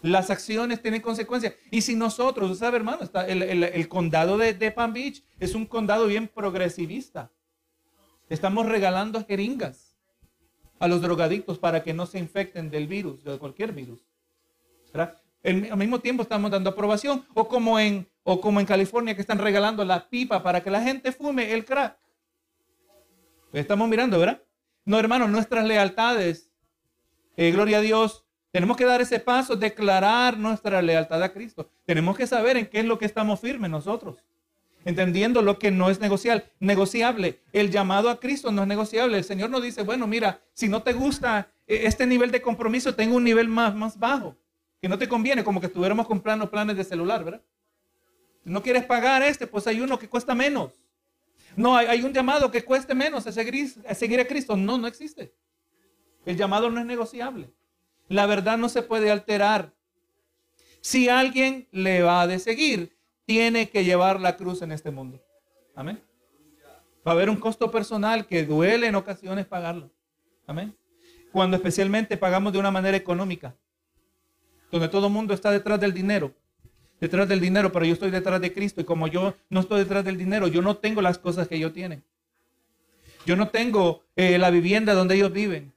Las 0.00 0.30
acciones 0.30 0.80
tienen 0.80 1.02
consecuencias. 1.02 1.54
Y 1.72 1.82
si 1.82 1.96
nosotros, 1.96 2.58
¿sabe 2.58 2.76
hermano? 2.76 3.02
Está 3.02 3.26
el, 3.26 3.42
el, 3.42 3.88
condado 3.88 4.38
de, 4.38 4.54
de 4.54 4.70
Palm 4.70 4.92
Beach 4.92 5.24
es 5.40 5.54
un 5.56 5.66
condado 5.66 6.06
bien 6.06 6.28
progresivista. 6.28 7.32
Estamos 8.28 8.66
regalando 8.66 9.24
jeringas 9.26 9.87
a 10.78 10.88
los 10.88 11.00
drogadictos 11.00 11.58
para 11.58 11.82
que 11.82 11.92
no 11.92 12.06
se 12.06 12.18
infecten 12.18 12.70
del 12.70 12.86
virus, 12.86 13.24
de 13.24 13.38
cualquier 13.38 13.72
virus. 13.72 14.04
al 15.44 15.76
mismo 15.76 16.00
tiempo 16.00 16.22
estamos 16.22 16.50
dando 16.50 16.70
aprobación, 16.70 17.24
o 17.34 17.48
como, 17.48 17.78
en, 17.78 18.08
o 18.22 18.40
como 18.40 18.60
en 18.60 18.66
California 18.66 19.14
que 19.14 19.20
están 19.20 19.38
regalando 19.38 19.84
la 19.84 20.08
pipa 20.08 20.42
para 20.42 20.62
que 20.62 20.70
la 20.70 20.82
gente 20.82 21.12
fume 21.12 21.52
el 21.52 21.64
crack. 21.64 21.98
Pues 23.50 23.62
estamos 23.62 23.88
mirando, 23.88 24.18
¿verdad? 24.18 24.42
No, 24.84 24.98
hermanos, 24.98 25.30
nuestras 25.30 25.66
lealtades, 25.66 26.50
eh, 27.36 27.50
gloria 27.50 27.78
a 27.78 27.80
Dios, 27.80 28.24
tenemos 28.50 28.76
que 28.76 28.84
dar 28.84 29.00
ese 29.00 29.20
paso, 29.20 29.56
declarar 29.56 30.38
nuestra 30.38 30.80
lealtad 30.82 31.22
a 31.22 31.32
Cristo. 31.32 31.70
Tenemos 31.84 32.16
que 32.16 32.26
saber 32.26 32.56
en 32.56 32.66
qué 32.66 32.80
es 32.80 32.86
lo 32.86 32.98
que 32.98 33.04
estamos 33.04 33.40
firmes 33.40 33.70
nosotros 33.70 34.16
entendiendo 34.88 35.42
lo 35.42 35.58
que 35.58 35.70
no 35.70 35.90
es 35.90 36.00
negociable. 36.00 36.46
negociable. 36.60 37.40
El 37.52 37.70
llamado 37.70 38.08
a 38.08 38.18
Cristo 38.18 38.50
no 38.50 38.62
es 38.62 38.68
negociable. 38.68 39.18
El 39.18 39.24
Señor 39.24 39.50
nos 39.50 39.62
dice, 39.62 39.82
bueno, 39.82 40.06
mira, 40.06 40.40
si 40.54 40.66
no 40.66 40.82
te 40.82 40.94
gusta 40.94 41.52
eh, 41.66 41.80
este 41.84 42.06
nivel 42.06 42.30
de 42.30 42.40
compromiso, 42.40 42.94
tengo 42.94 43.16
un 43.16 43.24
nivel 43.24 43.48
más, 43.48 43.74
más 43.74 43.98
bajo, 43.98 44.34
que 44.80 44.88
no 44.88 44.96
te 44.96 45.06
conviene, 45.06 45.44
como 45.44 45.60
que 45.60 45.66
estuviéramos 45.66 46.06
comprando 46.06 46.50
planes 46.50 46.74
de 46.74 46.84
celular, 46.84 47.22
¿verdad? 47.22 47.42
No 48.44 48.62
quieres 48.62 48.86
pagar 48.86 49.22
este, 49.22 49.46
pues 49.46 49.66
hay 49.66 49.78
uno 49.82 49.98
que 49.98 50.08
cuesta 50.08 50.34
menos. 50.34 50.72
No, 51.54 51.76
hay, 51.76 52.00
un 52.02 52.14
llamado 52.14 52.50
que 52.50 52.64
cueste 52.64 52.94
menos 52.94 53.26
a 53.26 53.32
seguir, 53.32 53.74
a 53.86 53.94
seguir 53.94 54.20
a 54.20 54.26
Cristo. 54.26 54.56
No, 54.56 54.78
no 54.78 54.86
existe. 54.86 55.34
El 56.24 56.38
llamado 56.38 56.70
no 56.70 56.80
es 56.80 56.86
negociable. 56.86 57.50
La 58.08 58.24
verdad 58.24 58.56
no 58.56 58.70
se 58.70 58.80
puede 58.80 59.10
alterar. 59.10 59.74
Si 60.80 61.10
alguien 61.10 61.68
le 61.72 62.00
va 62.00 62.26
de 62.26 62.38
seguir, 62.38 62.97
tiene 63.28 63.68
que 63.68 63.84
llevar 63.84 64.18
la 64.18 64.38
cruz 64.38 64.62
en 64.62 64.72
este 64.72 64.90
mundo. 64.90 65.22
Amén. 65.74 66.00
Va 67.06 67.10
a 67.10 67.14
haber 67.14 67.28
un 67.28 67.36
costo 67.36 67.70
personal 67.70 68.26
que 68.26 68.46
duele 68.46 68.86
en 68.86 68.94
ocasiones 68.94 69.44
pagarlo. 69.44 69.90
Amén. 70.46 70.74
cuando 71.30 71.58
especialmente 71.58 72.16
pagamos 72.16 72.54
de 72.54 72.58
una 72.58 72.70
manera 72.70 72.96
económica, 72.96 73.54
donde 74.72 74.88
todo 74.88 75.08
el 75.08 75.12
mundo 75.12 75.34
está 75.34 75.50
detrás 75.50 75.78
del 75.78 75.92
dinero, 75.92 76.32
detrás 77.02 77.28
del 77.28 77.38
dinero, 77.38 77.70
pero 77.70 77.84
yo 77.84 77.92
estoy 77.92 78.10
detrás 78.10 78.40
de 78.40 78.50
Cristo 78.50 78.80
y 78.80 78.84
como 78.84 79.08
yo 79.08 79.34
no 79.50 79.60
estoy 79.60 79.80
detrás 79.80 80.06
del 80.06 80.16
dinero, 80.16 80.48
yo 80.48 80.62
no 80.62 80.78
tengo 80.78 81.02
las 81.02 81.18
cosas 81.18 81.48
que 81.48 81.56
ellos 81.56 81.74
tienen. 81.74 82.02
Yo 83.26 83.36
no 83.36 83.48
tengo 83.48 84.04
eh, 84.16 84.38
la 84.38 84.48
vivienda 84.48 84.94
donde 84.94 85.16
ellos 85.16 85.34
viven. 85.34 85.74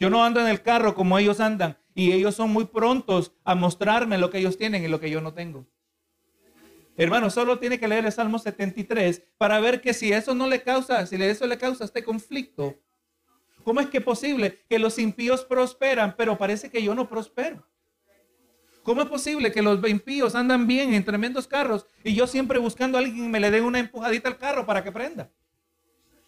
Yo 0.00 0.10
no 0.10 0.24
ando 0.24 0.40
en 0.40 0.48
el 0.48 0.60
carro 0.60 0.96
como 0.96 1.20
ellos 1.20 1.38
andan 1.38 1.78
y 1.94 2.10
ellos 2.10 2.34
son 2.34 2.52
muy 2.52 2.64
prontos 2.64 3.30
a 3.44 3.54
mostrarme 3.54 4.18
lo 4.18 4.28
que 4.30 4.38
ellos 4.38 4.58
tienen 4.58 4.82
y 4.82 4.88
lo 4.88 4.98
que 4.98 5.08
yo 5.08 5.20
no 5.20 5.34
tengo. 5.34 5.68
Hermano, 6.96 7.28
solo 7.28 7.58
tiene 7.58 7.80
que 7.80 7.88
leer 7.88 8.06
el 8.06 8.12
Salmo 8.12 8.38
73 8.38 9.22
para 9.36 9.58
ver 9.58 9.80
que 9.80 9.92
si 9.94 10.12
eso 10.12 10.34
no 10.34 10.46
le 10.46 10.62
causa, 10.62 11.06
si 11.06 11.16
eso 11.16 11.46
le 11.46 11.58
causa 11.58 11.84
este 11.84 12.04
conflicto, 12.04 12.78
¿cómo 13.64 13.80
es 13.80 13.88
que 13.88 13.98
es 13.98 14.04
posible 14.04 14.64
que 14.68 14.78
los 14.78 14.98
impíos 14.98 15.44
prosperan, 15.44 16.14
pero 16.16 16.38
parece 16.38 16.70
que 16.70 16.82
yo 16.82 16.94
no 16.94 17.08
prospero? 17.08 17.66
¿Cómo 18.84 19.00
es 19.00 19.08
posible 19.08 19.50
que 19.50 19.62
los 19.62 19.82
impíos 19.88 20.34
andan 20.34 20.66
bien 20.66 20.92
en 20.92 21.04
tremendos 21.04 21.48
carros 21.48 21.86
y 22.04 22.14
yo 22.14 22.26
siempre 22.26 22.58
buscando 22.58 22.98
a 22.98 23.00
alguien 23.00 23.30
me 23.30 23.40
le 23.40 23.50
dé 23.50 23.60
una 23.62 23.78
empujadita 23.78 24.28
al 24.28 24.38
carro 24.38 24.66
para 24.66 24.84
que 24.84 24.92
prenda? 24.92 25.32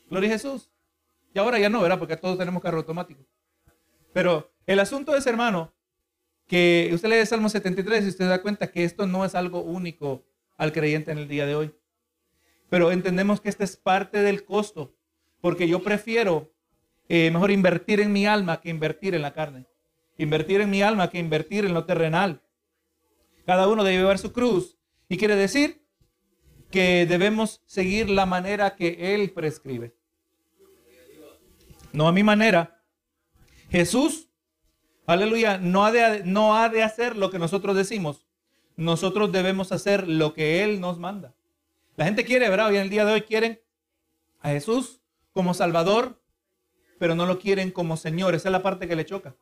Gloria 0.08 0.30
a 0.30 0.32
Jesús. 0.32 0.70
Y 1.34 1.38
ahora 1.38 1.58
ya 1.58 1.68
no, 1.68 1.82
¿verdad? 1.82 1.98
Porque 1.98 2.16
todos 2.16 2.38
tenemos 2.38 2.62
carro 2.62 2.78
automático. 2.78 3.22
Pero 4.14 4.50
el 4.64 4.80
asunto 4.80 5.14
es, 5.14 5.26
hermano, 5.26 5.74
que 6.46 6.90
usted 6.94 7.10
lee 7.10 7.16
el 7.16 7.26
Salmo 7.26 7.50
73 7.50 8.04
y 8.04 8.08
usted 8.08 8.26
da 8.26 8.40
cuenta 8.40 8.68
que 8.68 8.84
esto 8.84 9.06
no 9.06 9.22
es 9.24 9.34
algo 9.34 9.60
único 9.60 10.24
al 10.56 10.72
creyente 10.72 11.12
en 11.12 11.18
el 11.18 11.28
día 11.28 11.46
de 11.46 11.54
hoy. 11.54 11.74
Pero 12.68 12.90
entendemos 12.90 13.40
que 13.40 13.48
esta 13.48 13.64
es 13.64 13.76
parte 13.76 14.22
del 14.22 14.44
costo, 14.44 14.94
porque 15.40 15.68
yo 15.68 15.82
prefiero 15.82 16.52
eh, 17.08 17.30
mejor 17.30 17.50
invertir 17.50 18.00
en 18.00 18.12
mi 18.12 18.26
alma 18.26 18.60
que 18.60 18.70
invertir 18.70 19.14
en 19.14 19.22
la 19.22 19.32
carne. 19.32 19.66
Invertir 20.18 20.60
en 20.60 20.70
mi 20.70 20.82
alma 20.82 21.10
que 21.10 21.18
invertir 21.18 21.64
en 21.64 21.74
lo 21.74 21.84
terrenal. 21.84 22.42
Cada 23.44 23.68
uno 23.68 23.84
debe 23.84 23.98
llevar 23.98 24.18
su 24.18 24.32
cruz. 24.32 24.76
Y 25.08 25.18
quiere 25.18 25.36
decir 25.36 25.84
que 26.70 27.06
debemos 27.06 27.62
seguir 27.66 28.10
la 28.10 28.26
manera 28.26 28.74
que 28.74 29.14
Él 29.14 29.30
prescribe. 29.30 29.94
No 31.92 32.08
a 32.08 32.12
mi 32.12 32.24
manera. 32.24 32.82
Jesús, 33.70 34.30
aleluya, 35.06 35.58
no 35.58 35.84
ha 35.84 35.92
de, 35.92 36.24
no 36.24 36.56
ha 36.56 36.68
de 36.68 36.82
hacer 36.82 37.16
lo 37.16 37.30
que 37.30 37.38
nosotros 37.38 37.76
decimos 37.76 38.25
nosotros 38.76 39.32
debemos 39.32 39.72
hacer 39.72 40.06
lo 40.06 40.34
que 40.34 40.62
Él 40.62 40.80
nos 40.80 40.98
manda. 40.98 41.34
La 41.96 42.04
gente 42.04 42.24
quiere, 42.24 42.48
¿verdad? 42.48 42.68
Hoy 42.68 42.76
en 42.76 42.82
el 42.82 42.90
día 42.90 43.04
de 43.04 43.12
hoy 43.12 43.22
quieren 43.22 43.60
a 44.40 44.50
Jesús 44.50 45.00
como 45.32 45.54
Salvador, 45.54 46.22
pero 46.98 47.14
no 47.14 47.26
lo 47.26 47.38
quieren 47.38 47.70
como 47.70 47.96
Señor. 47.96 48.34
Esa 48.34 48.48
es 48.48 48.52
la 48.52 48.62
parte 48.62 48.86
que 48.86 48.96
le 48.96 49.06
choca. 49.06 49.34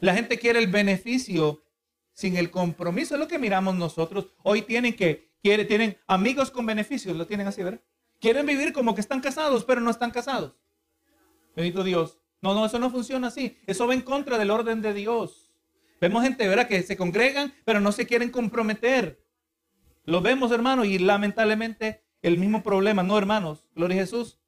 La 0.00 0.14
gente 0.14 0.38
quiere 0.38 0.58
el 0.58 0.68
beneficio 0.68 1.64
sin 2.12 2.36
el 2.36 2.50
compromiso. 2.50 3.14
Es 3.14 3.20
lo 3.20 3.28
que 3.28 3.38
miramos 3.38 3.74
nosotros. 3.74 4.28
Hoy 4.42 4.62
tienen 4.62 4.94
que, 4.94 5.32
quiere, 5.42 5.64
tienen 5.64 5.98
amigos 6.06 6.50
con 6.50 6.66
beneficios, 6.66 7.16
lo 7.16 7.26
tienen 7.26 7.46
así, 7.48 7.62
¿verdad? 7.62 7.80
Quieren 8.20 8.46
vivir 8.46 8.72
como 8.72 8.94
que 8.94 9.00
están 9.00 9.20
casados, 9.20 9.64
pero 9.64 9.80
no 9.80 9.90
están 9.90 10.12
casados. 10.12 10.54
Bendito 11.56 11.82
Dios. 11.82 12.18
No, 12.40 12.54
no, 12.54 12.64
eso 12.64 12.78
no 12.78 12.90
funciona 12.90 13.28
así. 13.28 13.58
Eso 13.66 13.86
va 13.86 13.94
en 13.94 14.02
contra 14.02 14.38
del 14.38 14.50
orden 14.50 14.82
de 14.82 14.94
Dios. 14.94 15.41
Vemos 16.02 16.24
gente. 16.24 16.66
Que 16.66 16.82
se 16.82 16.96
congregan, 16.96 17.54
pero 17.64 17.78
no 17.78 17.92
se 17.92 18.06
quieren 18.06 18.30
comprometer. 18.30 19.24
Lo 20.04 20.20
vemos, 20.20 20.50
hermanos, 20.50 20.86
y 20.86 20.98
lamentablemente 20.98 22.02
el 22.22 22.38
mismo 22.38 22.64
problema, 22.64 23.04
no, 23.04 23.16
hermanos. 23.16 23.68
Gloria 23.76 23.98
a 23.98 24.00
Jesús. 24.00 24.40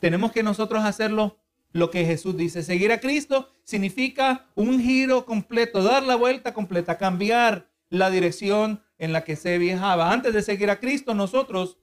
Tenemos 0.00 0.32
que 0.32 0.42
nosotros 0.42 0.84
hacerlo 0.84 1.38
lo 1.70 1.92
que 1.92 2.04
Jesús 2.04 2.36
dice. 2.36 2.64
Seguir 2.64 2.90
a 2.90 2.98
Cristo 2.98 3.48
significa 3.62 4.48
un 4.56 4.80
giro 4.80 5.24
completo, 5.24 5.84
dar 5.84 6.02
la 6.02 6.16
vuelta 6.16 6.52
completa, 6.52 6.98
cambiar 6.98 7.70
la 7.90 8.10
dirección 8.10 8.82
en 8.98 9.12
la 9.12 9.22
que 9.22 9.36
se 9.36 9.56
viajaba. 9.58 10.12
Antes 10.12 10.34
de 10.34 10.42
seguir 10.42 10.68
a 10.68 10.80
Cristo, 10.80 11.14
nosotros 11.14 11.78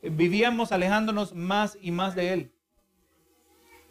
vivíamos 0.00 0.72
alejándonos 0.72 1.34
más 1.34 1.76
y 1.78 1.90
más 1.90 2.14
de 2.14 2.32
Él. 2.32 2.52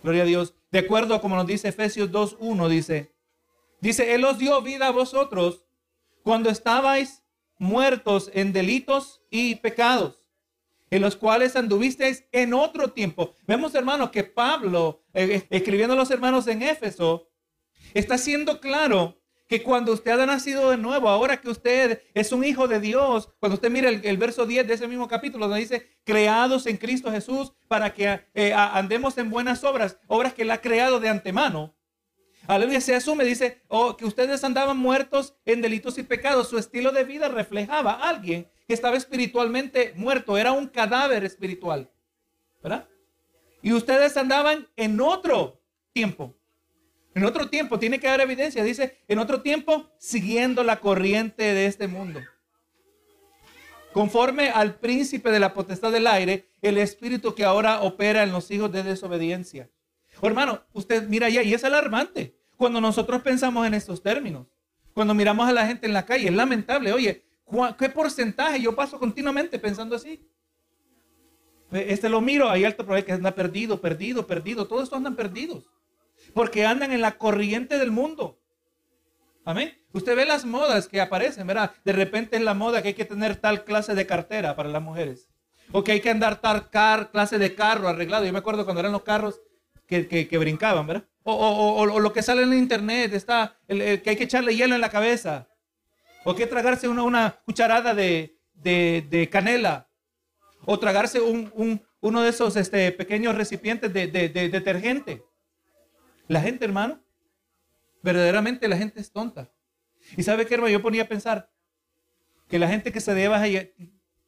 Gloria 0.02 0.24
a 0.24 0.26
Dios. 0.26 0.56
De 0.72 0.80
acuerdo 0.80 1.14
a 1.14 1.22
como 1.22 1.36
nos 1.36 1.46
dice 1.46 1.68
Efesios 1.68 2.10
2.1, 2.12 2.68
dice, 2.68 3.13
Dice, 3.84 4.14
Él 4.14 4.24
os 4.24 4.38
dio 4.38 4.62
vida 4.62 4.88
a 4.88 4.92
vosotros 4.92 5.66
cuando 6.24 6.50
estabais 6.50 7.22
muertos 7.58 8.32
en 8.34 8.54
delitos 8.54 9.22
y 9.30 9.56
pecados, 9.56 10.24
en 10.90 11.02
los 11.02 11.18
cuales 11.18 11.58
anduvisteis 11.58 12.24
en 12.32 12.54
otro 12.54 12.94
tiempo. 12.94 13.36
Vemos, 13.46 13.76
hermano, 13.76 14.10
que 14.10 14.24
Pablo, 14.24 15.04
eh, 15.14 15.36
eh, 15.36 15.48
escribiendo 15.50 15.96
a 15.96 15.98
los 15.98 16.10
hermanos 16.12 16.48
en 16.48 16.62
Éfeso, 16.62 17.28
está 17.94 18.18
siendo 18.18 18.62
claro 18.62 19.20
que 19.50 19.62
cuando 19.62 19.92
usted 19.92 20.18
ha 20.18 20.26
nacido 20.26 20.70
de 20.70 20.78
nuevo, 20.78 21.10
ahora 21.10 21.42
que 21.42 21.50
usted 21.50 22.04
es 22.14 22.32
un 22.32 22.46
hijo 22.46 22.70
de 22.70 22.80
Dios, 22.80 23.34
cuando 23.42 23.56
usted 23.56 23.70
mira 23.70 23.90
el, 23.90 24.18
verso 24.18 24.46
10 24.46 24.66
de 24.66 24.76
ese 24.76 24.88
mismo 24.88 25.10
capítulo, 25.10 25.50
donde 25.50 25.60
dice, 25.60 25.90
creados 26.06 26.68
en 26.68 26.78
Cristo 26.78 27.12
Jesús 27.12 27.52
para 27.68 27.94
que 27.94 28.22
eh, 28.34 28.54
andemos 28.54 29.18
en 29.18 29.30
buenas 29.30 29.62
obras, 29.66 29.98
obras 30.08 30.34
que 30.34 30.44
Él 30.44 30.52
ha 30.52 30.62
creado 30.62 31.02
de 31.02 31.10
antemano. 31.10 31.76
Aleluya, 32.46 32.82
se 32.82 32.94
asume, 32.94 33.24
dice, 33.24 33.62
oh, 33.70 33.96
que 33.96 34.06
ustedes 34.06 34.44
andaban 34.44 34.78
muertos 34.78 35.36
en 35.46 35.62
delitos 35.62 35.98
y 35.98 36.04
pecados. 36.04 36.50
Su 36.50 36.58
estilo 36.58 36.92
de 36.92 37.06
vida 37.06 37.30
reflejaba 37.30 37.94
a 37.94 38.10
alguien 38.10 38.50
que 38.68 38.74
estaba 38.74 38.98
espiritualmente 38.98 39.94
muerto, 39.96 40.38
era 40.38 40.52
un 40.52 40.68
cadáver 40.68 41.24
espiritual. 41.24 41.90
¿Verdad? 42.62 42.88
Y 43.62 43.72
ustedes 43.72 44.18
andaban 44.18 44.68
en 44.76 45.00
otro 45.00 45.62
tiempo. 45.94 46.36
En 47.16 47.24
otro 47.24 47.50
tiempo, 47.50 47.80
tiene 47.80 48.00
que 48.00 48.08
haber 48.08 48.22
evidencia, 48.22 48.64
dice, 48.64 48.98
en 49.08 49.20
otro 49.20 49.42
tiempo 49.42 49.90
siguiendo 49.98 50.64
la 50.64 50.80
corriente 50.80 51.44
de 51.44 51.68
este 51.68 51.88
mundo. 51.88 52.20
Conforme 53.94 54.50
al 54.50 54.80
príncipe 54.80 55.30
de 55.30 55.40
la 55.40 55.54
potestad 55.54 55.92
del 55.92 56.08
aire, 56.08 56.48
el 56.62 56.78
espíritu 56.78 57.36
que 57.36 57.46
ahora 57.46 57.82
opera 57.82 58.24
en 58.24 58.32
los 58.32 58.50
hijos 58.50 58.72
de 58.72 58.84
desobediencia 58.84 59.70
Hermano, 60.28 60.62
usted 60.72 61.08
mira 61.08 61.28
allá 61.28 61.44
y 61.44 61.54
es 61.54 61.64
alarmante 61.64 62.36
cuando 62.56 62.80
nosotros 62.80 63.22
pensamos 63.22 63.68
en 63.68 63.74
estos 63.74 64.02
términos. 64.02 64.48
Cuando 64.94 65.14
miramos 65.14 65.48
a 65.48 65.52
la 65.52 65.68
gente 65.68 65.86
en 65.86 65.94
la 65.94 66.06
calle, 66.06 66.28
es 66.28 66.34
lamentable. 66.34 66.94
Oye, 66.94 67.26
¿qué 67.78 67.90
porcentaje? 67.90 68.62
Yo 68.62 68.76
paso 68.76 69.00
continuamente 69.00 69.60
pensando 69.60 69.96
así. 69.96 70.26
Este 71.72 72.08
lo 72.08 72.22
miro, 72.22 72.50
hay 72.50 72.64
alto 72.64 72.84
probabilidad 72.84 73.08
que 73.08 73.14
anda 73.14 73.36
perdido, 73.36 73.82
perdido, 73.82 74.28
perdido. 74.28 74.68
Todos 74.68 74.84
estos 74.84 74.98
andan 74.98 75.16
perdidos. 75.16 75.66
Porque 76.34 76.66
andan 76.66 76.92
en 76.92 77.02
la 77.02 77.18
corriente 77.18 77.78
del 77.78 77.92
mundo. 77.92 78.40
Amén. 79.44 79.78
Usted 79.92 80.16
ve 80.16 80.26
las 80.26 80.46
modas 80.46 80.88
que 80.88 81.02
aparecen, 81.02 81.46
¿verdad? 81.48 81.72
De 81.84 81.92
repente 81.92 82.38
es 82.38 82.44
la 82.44 82.54
moda 82.54 82.82
que 82.82 82.90
hay 82.90 82.94
que 82.94 83.06
tener 83.06 83.36
tal 83.36 83.66
clase 83.66 83.94
de 83.94 84.06
cartera 84.06 84.56
para 84.56 84.70
las 84.70 84.82
mujeres. 84.82 85.28
O 85.72 85.84
que 85.84 85.92
hay 85.92 86.00
que 86.00 86.12
andar 86.12 86.40
tal 86.40 86.70
clase 87.10 87.40
de 87.40 87.56
carro 87.56 87.90
arreglado. 87.90 88.26
Yo 88.26 88.32
me 88.32 88.40
acuerdo 88.40 88.64
cuando 88.64 88.80
eran 88.80 88.94
los 88.94 89.04
carros 89.04 89.42
que, 90.08 90.38
brincaban, 90.38 90.88
¿verdad? 90.88 91.06
O, 91.24 91.86
lo 91.86 92.14
que 92.14 92.22
sale 92.22 92.44
en 92.44 92.54
internet, 92.54 93.14
está 93.14 93.58
el, 93.68 94.02
que 94.02 94.10
hay 94.12 94.16
que 94.16 94.26
echarle 94.26 94.56
hielo 94.56 94.76
en 94.76 94.82
la 94.82 94.90
cabeza. 94.90 95.48
O 96.26 96.36
que 96.36 96.48
tragarse 96.48 96.88
una, 96.88 97.42
cucharada 97.46 97.94
de, 97.94 99.30
canela. 99.32 99.90
O 100.66 100.80
tragarse 100.80 101.20
un, 101.20 101.82
uno 102.04 102.22
de 102.22 102.30
esos 102.30 102.58
este, 102.58 102.92
pequeños 102.92 103.34
recipientes 103.34 103.94
de, 103.94 104.08
detergente. 104.08 105.24
La 106.28 106.42
gente, 106.42 106.66
hermano, 106.66 107.02
verdaderamente 108.02 108.68
la 108.68 108.76
gente 108.76 109.00
es 109.00 109.12
tonta. 109.12 109.50
Y 110.18 110.24
sabe 110.24 110.46
qué, 110.46 110.56
hermano, 110.56 110.72
yo 110.72 110.82
ponía 110.82 111.04
a 111.04 111.08
pensar 111.08 111.50
que 112.50 112.60
la 112.60 112.68
gente 112.68 112.92
que 112.92 113.00
se, 113.00 113.74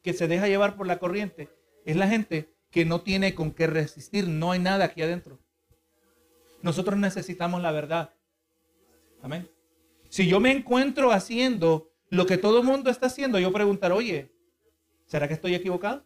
que 0.02 0.14
se 0.14 0.28
deja 0.28 0.48
llevar 0.48 0.78
por 0.78 0.88
la 0.88 1.00
corriente 1.00 1.50
es 1.86 1.98
la 1.98 2.08
gente 2.08 2.56
que 2.72 2.86
no 2.86 3.02
tiene 3.02 3.36
con 3.36 3.52
qué 3.52 3.68
resistir. 3.68 4.30
No 4.30 4.52
hay 4.52 4.60
nada 4.60 4.86
aquí 4.86 5.02
adentro. 5.02 5.40
Nosotros 6.66 6.98
necesitamos 6.98 7.62
la 7.62 7.72
verdad. 7.72 8.10
Amén. 9.22 9.48
Si 10.10 10.28
yo 10.28 10.40
me 10.40 10.50
encuentro 10.50 11.12
haciendo 11.12 11.92
lo 12.10 12.26
que 12.26 12.40
todo 12.40 12.62
el 12.62 12.66
mundo 12.66 12.90
está 12.90 13.06
haciendo, 13.06 13.38
yo 13.38 13.54
preguntar, 13.54 13.92
oye, 13.92 14.32
¿será 15.06 15.28
que 15.28 15.36
estoy 15.36 15.54
equivocado? 15.54 16.04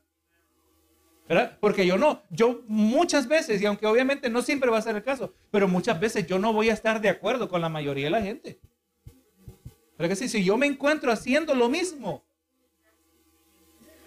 ¿Verdad? 1.29 1.57
Porque 1.61 1.87
yo 1.87 1.97
no, 1.97 2.23
yo 2.29 2.61
muchas 2.67 3.29
veces, 3.29 3.61
y 3.61 3.65
aunque 3.67 3.87
obviamente 3.87 4.29
no 4.29 4.41
siempre 4.41 4.69
va 4.69 4.79
a 4.79 4.81
ser 4.81 4.97
el 4.97 5.03
caso, 5.03 5.33
pero 5.49 5.69
muchas 5.69 5.97
veces 5.97 6.27
yo 6.27 6.37
no 6.39 6.51
voy 6.51 6.69
a 6.69 6.73
estar 6.73 6.99
de 6.99 7.07
acuerdo 7.07 7.47
con 7.47 7.61
la 7.61 7.69
mayoría 7.69 8.05
de 8.05 8.11
la 8.11 8.21
gente. 8.21 8.59
Pero 9.95 10.09
que 10.09 10.17
sí, 10.17 10.27
si 10.27 10.43
yo 10.43 10.57
me 10.57 10.65
encuentro 10.65 11.09
haciendo 11.09 11.55
lo 11.55 11.69
mismo, 11.69 12.25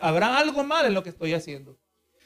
habrá 0.00 0.36
algo 0.36 0.64
mal 0.64 0.84
en 0.84 0.92
lo 0.92 1.02
que 1.02 1.08
estoy 1.08 1.32
haciendo. 1.32 1.78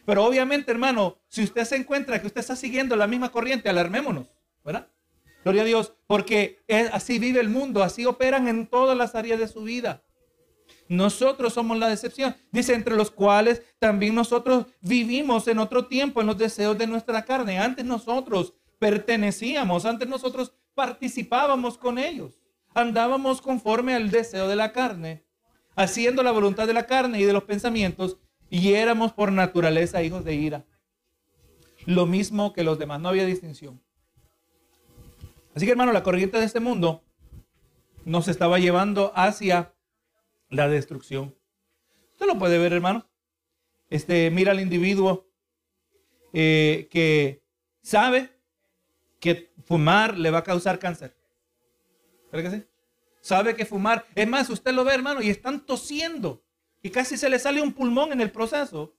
Pero 0.06 0.24
obviamente, 0.24 0.70
hermano, 0.70 1.18
si 1.28 1.42
usted 1.42 1.64
se 1.64 1.76
encuentra 1.76 2.20
que 2.20 2.28
usted 2.28 2.40
está 2.40 2.54
siguiendo 2.54 2.94
la 2.94 3.08
misma 3.08 3.30
corriente, 3.30 3.68
alarmémonos, 3.68 4.28
¿verdad? 4.64 4.88
Gloria 5.42 5.62
a 5.62 5.64
Dios, 5.66 5.92
porque 6.06 6.64
así 6.92 7.18
vive 7.18 7.40
el 7.40 7.48
mundo, 7.48 7.82
así 7.82 8.06
operan 8.06 8.48
en 8.48 8.68
todas 8.68 8.96
las 8.96 9.14
áreas 9.14 9.38
de 9.40 9.48
su 9.48 9.62
vida. 9.62 10.04
Nosotros 10.88 11.52
somos 11.52 11.76
la 11.78 11.88
decepción. 11.88 12.36
Dice, 12.52 12.74
entre 12.74 12.94
los 12.94 13.10
cuales 13.10 13.62
también 13.80 14.14
nosotros 14.14 14.66
vivimos 14.80 15.48
en 15.48 15.58
otro 15.58 15.86
tiempo 15.86 16.20
en 16.20 16.28
los 16.28 16.38
deseos 16.38 16.78
de 16.78 16.86
nuestra 16.86 17.24
carne. 17.24 17.58
Antes 17.58 17.84
nosotros 17.84 18.54
pertenecíamos, 18.78 19.84
antes 19.84 20.08
nosotros 20.08 20.52
participábamos 20.74 21.78
con 21.78 21.98
ellos, 21.98 22.38
andábamos 22.74 23.40
conforme 23.40 23.94
al 23.94 24.10
deseo 24.10 24.46
de 24.46 24.56
la 24.56 24.72
carne, 24.72 25.24
haciendo 25.74 26.22
la 26.22 26.30
voluntad 26.30 26.66
de 26.66 26.74
la 26.74 26.86
carne 26.86 27.18
y 27.18 27.24
de 27.24 27.32
los 27.32 27.44
pensamientos, 27.44 28.18
y 28.50 28.74
éramos 28.74 29.12
por 29.12 29.32
naturaleza 29.32 30.02
hijos 30.02 30.24
de 30.24 30.34
ira. 30.34 30.64
Lo 31.84 32.06
mismo 32.06 32.52
que 32.52 32.64
los 32.64 32.78
demás, 32.78 33.00
no 33.00 33.08
había 33.08 33.24
distinción. 33.24 33.80
Así 35.54 35.64
que 35.64 35.72
hermano, 35.72 35.92
la 35.92 36.02
corriente 36.02 36.38
de 36.38 36.44
este 36.44 36.60
mundo 36.60 37.04
nos 38.04 38.28
estaba 38.28 38.58
llevando 38.58 39.12
hacia 39.14 39.74
la 40.48 40.68
destrucción. 40.68 41.34
Usted 42.12 42.26
lo 42.26 42.38
puede 42.38 42.58
ver, 42.58 42.72
hermano. 42.72 43.08
Este, 43.88 44.30
mira 44.30 44.52
al 44.52 44.60
individuo 44.60 45.28
eh, 46.32 46.88
que 46.90 47.42
sabe 47.82 48.30
que 49.20 49.52
fumar 49.64 50.18
le 50.18 50.30
va 50.30 50.38
a 50.38 50.44
causar 50.44 50.78
cáncer. 50.78 51.16
¿Verdad 52.32 52.52
que? 52.52 52.68
Sabe 53.20 53.56
que 53.56 53.66
fumar, 53.66 54.06
es 54.14 54.28
más, 54.28 54.48
usted 54.50 54.72
lo 54.72 54.84
ve, 54.84 54.94
hermano, 54.94 55.20
y 55.20 55.30
están 55.30 55.66
tosiendo 55.66 56.45
y 56.86 56.90
casi 56.90 57.16
se 57.16 57.28
le 57.28 57.40
sale 57.40 57.60
un 57.60 57.72
pulmón 57.72 58.12
en 58.12 58.20
el 58.20 58.30
proceso. 58.30 58.94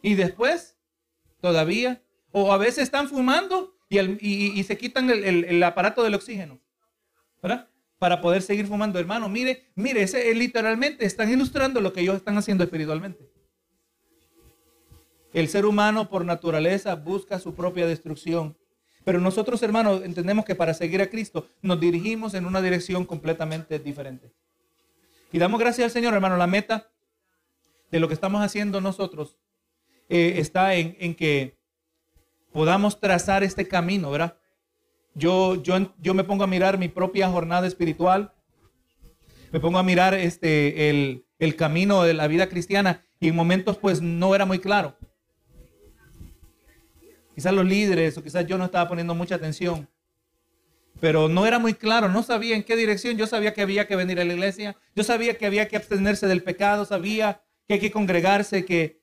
Y 0.00 0.14
después, 0.14 0.78
todavía, 1.42 2.02
o 2.32 2.50
a 2.50 2.56
veces 2.56 2.84
están 2.84 3.10
fumando 3.10 3.76
y, 3.90 4.64
se 4.64 4.78
quitan 4.78 5.10
el, 5.10 5.62
aparato 5.62 6.02
del 6.02 6.14
oxígeno. 6.14 6.58
¿Verdad? 7.42 7.68
Para 7.98 8.22
poder 8.22 8.40
seguir 8.40 8.66
fumando. 8.66 8.98
Hermano, 8.98 9.28
mire, 9.28 9.66
mire, 9.74 10.00
ese, 10.00 10.34
literalmente 10.34 11.04
están 11.04 11.30
ilustrando 11.30 11.82
lo 11.82 11.92
que 11.92 12.00
ellos 12.00 12.16
están 12.16 12.38
haciendo 12.38 12.64
espiritualmente. 12.64 13.30
El 15.34 15.48
ser 15.48 15.66
humano 15.66 16.08
por 16.08 16.24
naturaleza 16.24 16.94
busca 16.94 17.38
su 17.38 17.54
propia 17.54 17.86
destrucción. 17.86 18.56
Pero 19.04 19.20
nosotros, 19.20 19.62
hermanos, 19.62 20.04
entendemos 20.04 20.46
que 20.46 20.54
para 20.54 20.72
seguir 20.72 21.02
a 21.02 21.10
Cristo 21.10 21.46
nos 21.60 21.78
dirigimos 21.80 22.32
en 22.32 22.46
una 22.46 22.62
dirección 22.62 23.04
completamente 23.04 23.78
diferente. 23.78 24.32
Y 25.32 25.38
damos 25.38 25.60
gracias 25.60 25.84
al 25.84 25.90
Señor, 25.90 26.14
hermano. 26.14 26.38
La 26.38 26.46
meta 26.46 26.90
de 27.90 28.00
lo 28.00 28.08
que 28.08 28.14
estamos 28.14 28.42
haciendo 28.42 28.80
nosotros 28.80 29.38
eh, 30.08 30.34
está 30.38 30.74
en, 30.74 30.96
en 31.00 31.14
que 31.14 31.58
podamos 32.52 33.00
trazar 33.00 33.44
este 33.44 33.68
camino, 33.68 34.10
¿verdad? 34.10 34.36
Yo, 35.14 35.60
yo, 35.62 35.94
yo 36.00 36.14
me 36.14 36.24
pongo 36.24 36.44
a 36.44 36.48
mirar 36.48 36.78
mi 36.78 36.88
propia 36.88 37.28
jornada 37.28 37.66
espiritual, 37.66 38.32
me 39.52 39.60
pongo 39.60 39.78
a 39.78 39.82
mirar 39.82 40.14
este, 40.14 40.90
el, 40.90 41.26
el 41.38 41.56
camino 41.56 42.02
de 42.02 42.14
la 42.14 42.26
vida 42.28 42.48
cristiana 42.48 43.02
y 43.18 43.28
en 43.28 43.36
momentos 43.36 43.76
pues 43.76 44.00
no 44.00 44.34
era 44.34 44.44
muy 44.46 44.58
claro. 44.58 44.96
Quizás 47.34 47.52
los 47.52 47.64
líderes 47.64 48.16
o 48.18 48.22
quizás 48.22 48.46
yo 48.46 48.58
no 48.58 48.66
estaba 48.66 48.88
poniendo 48.88 49.14
mucha 49.14 49.36
atención, 49.36 49.88
pero 51.00 51.28
no 51.28 51.46
era 51.46 51.58
muy 51.58 51.74
claro, 51.74 52.08
no 52.08 52.22
sabía 52.22 52.54
en 52.54 52.62
qué 52.62 52.76
dirección, 52.76 53.16
yo 53.16 53.26
sabía 53.26 53.54
que 53.54 53.62
había 53.62 53.86
que 53.86 53.96
venir 53.96 54.20
a 54.20 54.24
la 54.24 54.34
iglesia, 54.34 54.76
yo 54.94 55.04
sabía 55.04 55.38
que 55.38 55.46
había 55.46 55.66
que 55.68 55.76
abstenerse 55.76 56.26
del 56.26 56.42
pecado, 56.42 56.84
sabía 56.84 57.42
que 57.70 57.74
hay 57.74 57.80
que 57.80 57.92
congregarse, 57.92 58.64
que, 58.64 59.00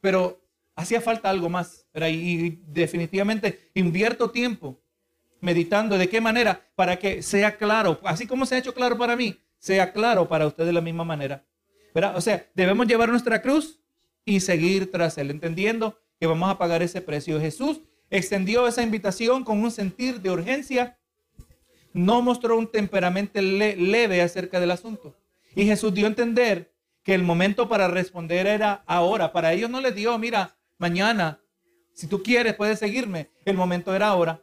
pero 0.00 0.40
hacía 0.76 1.00
falta 1.00 1.28
algo 1.28 1.48
más. 1.48 1.88
Y 1.92 2.50
definitivamente 2.68 3.72
invierto 3.74 4.30
tiempo 4.30 4.80
meditando 5.40 5.98
de 5.98 6.08
qué 6.08 6.20
manera 6.20 6.70
para 6.76 7.00
que 7.00 7.20
sea 7.20 7.56
claro, 7.56 7.98
así 8.04 8.28
como 8.28 8.46
se 8.46 8.54
ha 8.54 8.58
hecho 8.58 8.74
claro 8.74 8.96
para 8.96 9.16
mí, 9.16 9.36
sea 9.58 9.92
claro 9.92 10.28
para 10.28 10.46
usted 10.46 10.64
de 10.64 10.72
la 10.72 10.80
misma 10.80 11.02
manera. 11.02 11.44
O 12.14 12.20
sea, 12.20 12.46
debemos 12.54 12.86
llevar 12.86 13.08
nuestra 13.08 13.42
cruz 13.42 13.80
y 14.24 14.38
seguir 14.38 14.88
tras 14.92 15.18
él, 15.18 15.32
entendiendo 15.32 15.98
que 16.20 16.28
vamos 16.28 16.48
a 16.48 16.58
pagar 16.58 16.84
ese 16.84 17.00
precio. 17.00 17.40
Jesús 17.40 17.80
extendió 18.08 18.68
esa 18.68 18.84
invitación 18.84 19.42
con 19.42 19.60
un 19.60 19.72
sentir 19.72 20.20
de 20.20 20.30
urgencia, 20.30 20.96
no 21.92 22.22
mostró 22.22 22.56
un 22.56 22.70
temperamento 22.70 23.40
leve 23.42 24.22
acerca 24.22 24.60
del 24.60 24.70
asunto. 24.70 25.16
Y 25.56 25.64
Jesús 25.64 25.92
dio 25.92 26.06
a 26.06 26.10
entender 26.10 26.75
que 27.06 27.14
el 27.14 27.22
momento 27.22 27.68
para 27.68 27.86
responder 27.86 28.48
era 28.48 28.82
ahora. 28.84 29.32
Para 29.32 29.52
ellos 29.52 29.70
no 29.70 29.80
les 29.80 29.94
dio, 29.94 30.18
mira, 30.18 30.58
mañana, 30.76 31.40
si 31.92 32.08
tú 32.08 32.20
quieres, 32.20 32.56
puedes 32.56 32.80
seguirme. 32.80 33.30
El 33.44 33.56
momento 33.56 33.94
era 33.94 34.08
ahora. 34.08 34.42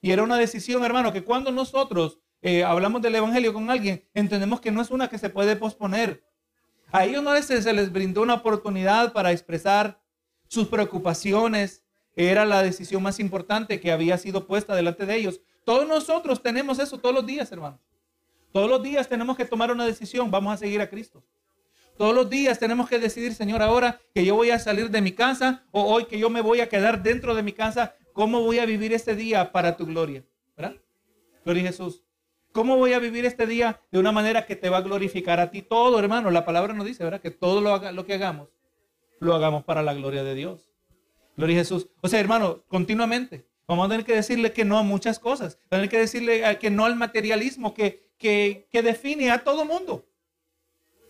Y 0.00 0.12
era 0.12 0.22
una 0.22 0.36
decisión, 0.36 0.84
hermano, 0.84 1.12
que 1.12 1.24
cuando 1.24 1.50
nosotros 1.50 2.20
eh, 2.42 2.62
hablamos 2.62 3.02
del 3.02 3.16
Evangelio 3.16 3.52
con 3.52 3.70
alguien, 3.70 4.08
entendemos 4.14 4.60
que 4.60 4.70
no 4.70 4.80
es 4.82 4.92
una 4.92 5.08
que 5.08 5.18
se 5.18 5.30
puede 5.30 5.56
posponer. 5.56 6.24
A 6.92 7.04
ellos 7.04 7.24
no 7.24 7.34
se, 7.42 7.60
se 7.60 7.72
les 7.72 7.90
brindó 7.90 8.22
una 8.22 8.34
oportunidad 8.34 9.12
para 9.12 9.32
expresar 9.32 10.00
sus 10.46 10.68
preocupaciones. 10.68 11.84
Era 12.14 12.44
la 12.44 12.62
decisión 12.62 13.02
más 13.02 13.18
importante 13.18 13.80
que 13.80 13.90
había 13.90 14.16
sido 14.16 14.46
puesta 14.46 14.76
delante 14.76 15.06
de 15.06 15.16
ellos. 15.16 15.40
Todos 15.64 15.88
nosotros 15.88 16.40
tenemos 16.40 16.78
eso 16.78 17.00
todos 17.00 17.16
los 17.16 17.26
días, 17.26 17.50
hermano. 17.50 17.80
Todos 18.52 18.70
los 18.70 18.80
días 18.80 19.08
tenemos 19.08 19.36
que 19.36 19.44
tomar 19.44 19.72
una 19.72 19.84
decisión. 19.84 20.30
Vamos 20.30 20.54
a 20.54 20.56
seguir 20.56 20.80
a 20.80 20.88
Cristo. 20.88 21.24
Todos 21.96 22.14
los 22.14 22.28
días 22.28 22.58
tenemos 22.58 22.88
que 22.88 22.98
decidir, 22.98 23.34
Señor, 23.34 23.62
ahora 23.62 24.00
que 24.14 24.24
yo 24.24 24.34
voy 24.34 24.50
a 24.50 24.58
salir 24.58 24.90
de 24.90 25.00
mi 25.00 25.12
casa 25.12 25.64
o 25.70 25.82
hoy 25.82 26.04
que 26.04 26.18
yo 26.18 26.28
me 26.28 26.42
voy 26.42 26.60
a 26.60 26.68
quedar 26.68 27.02
dentro 27.02 27.34
de 27.34 27.42
mi 27.42 27.52
casa, 27.52 27.94
¿cómo 28.12 28.42
voy 28.42 28.58
a 28.58 28.66
vivir 28.66 28.92
este 28.92 29.16
día 29.16 29.50
para 29.50 29.76
tu 29.76 29.86
gloria? 29.86 30.22
¿Verdad? 30.56 30.76
Gloria 31.44 31.62
a 31.62 31.66
Jesús. 31.66 32.02
¿Cómo 32.52 32.76
voy 32.76 32.92
a 32.92 32.98
vivir 32.98 33.24
este 33.24 33.46
día 33.46 33.80
de 33.90 33.98
una 33.98 34.12
manera 34.12 34.46
que 34.46 34.56
te 34.56 34.68
va 34.68 34.78
a 34.78 34.82
glorificar 34.82 35.40
a 35.40 35.50
ti 35.50 35.62
todo, 35.62 35.98
hermano? 35.98 36.30
La 36.30 36.44
palabra 36.44 36.74
nos 36.74 36.86
dice, 36.86 37.02
¿verdad? 37.02 37.20
Que 37.20 37.30
todo 37.30 37.60
lo, 37.60 37.72
haga, 37.72 37.92
lo 37.92 38.04
que 38.04 38.14
hagamos, 38.14 38.48
lo 39.18 39.34
hagamos 39.34 39.64
para 39.64 39.82
la 39.82 39.94
gloria 39.94 40.22
de 40.22 40.34
Dios. 40.34 40.70
Gloria 41.36 41.56
a 41.56 41.58
Jesús. 41.60 41.88
O 42.02 42.08
sea, 42.08 42.20
hermano, 42.20 42.62
continuamente. 42.68 43.46
Vamos 43.66 43.86
a 43.86 43.88
tener 43.88 44.04
que 44.04 44.14
decirle 44.14 44.52
que 44.52 44.64
no 44.64 44.78
a 44.78 44.82
muchas 44.82 45.18
cosas. 45.18 45.56
Vamos 45.56 45.66
a 45.66 45.76
tener 45.76 45.88
que 45.88 45.98
decirle 45.98 46.58
que 46.58 46.70
no 46.70 46.84
al 46.84 46.96
materialismo 46.96 47.74
que, 47.74 48.10
que, 48.16 48.68
que 48.70 48.82
define 48.82 49.30
a 49.30 49.42
todo 49.42 49.64
mundo. 49.64 50.06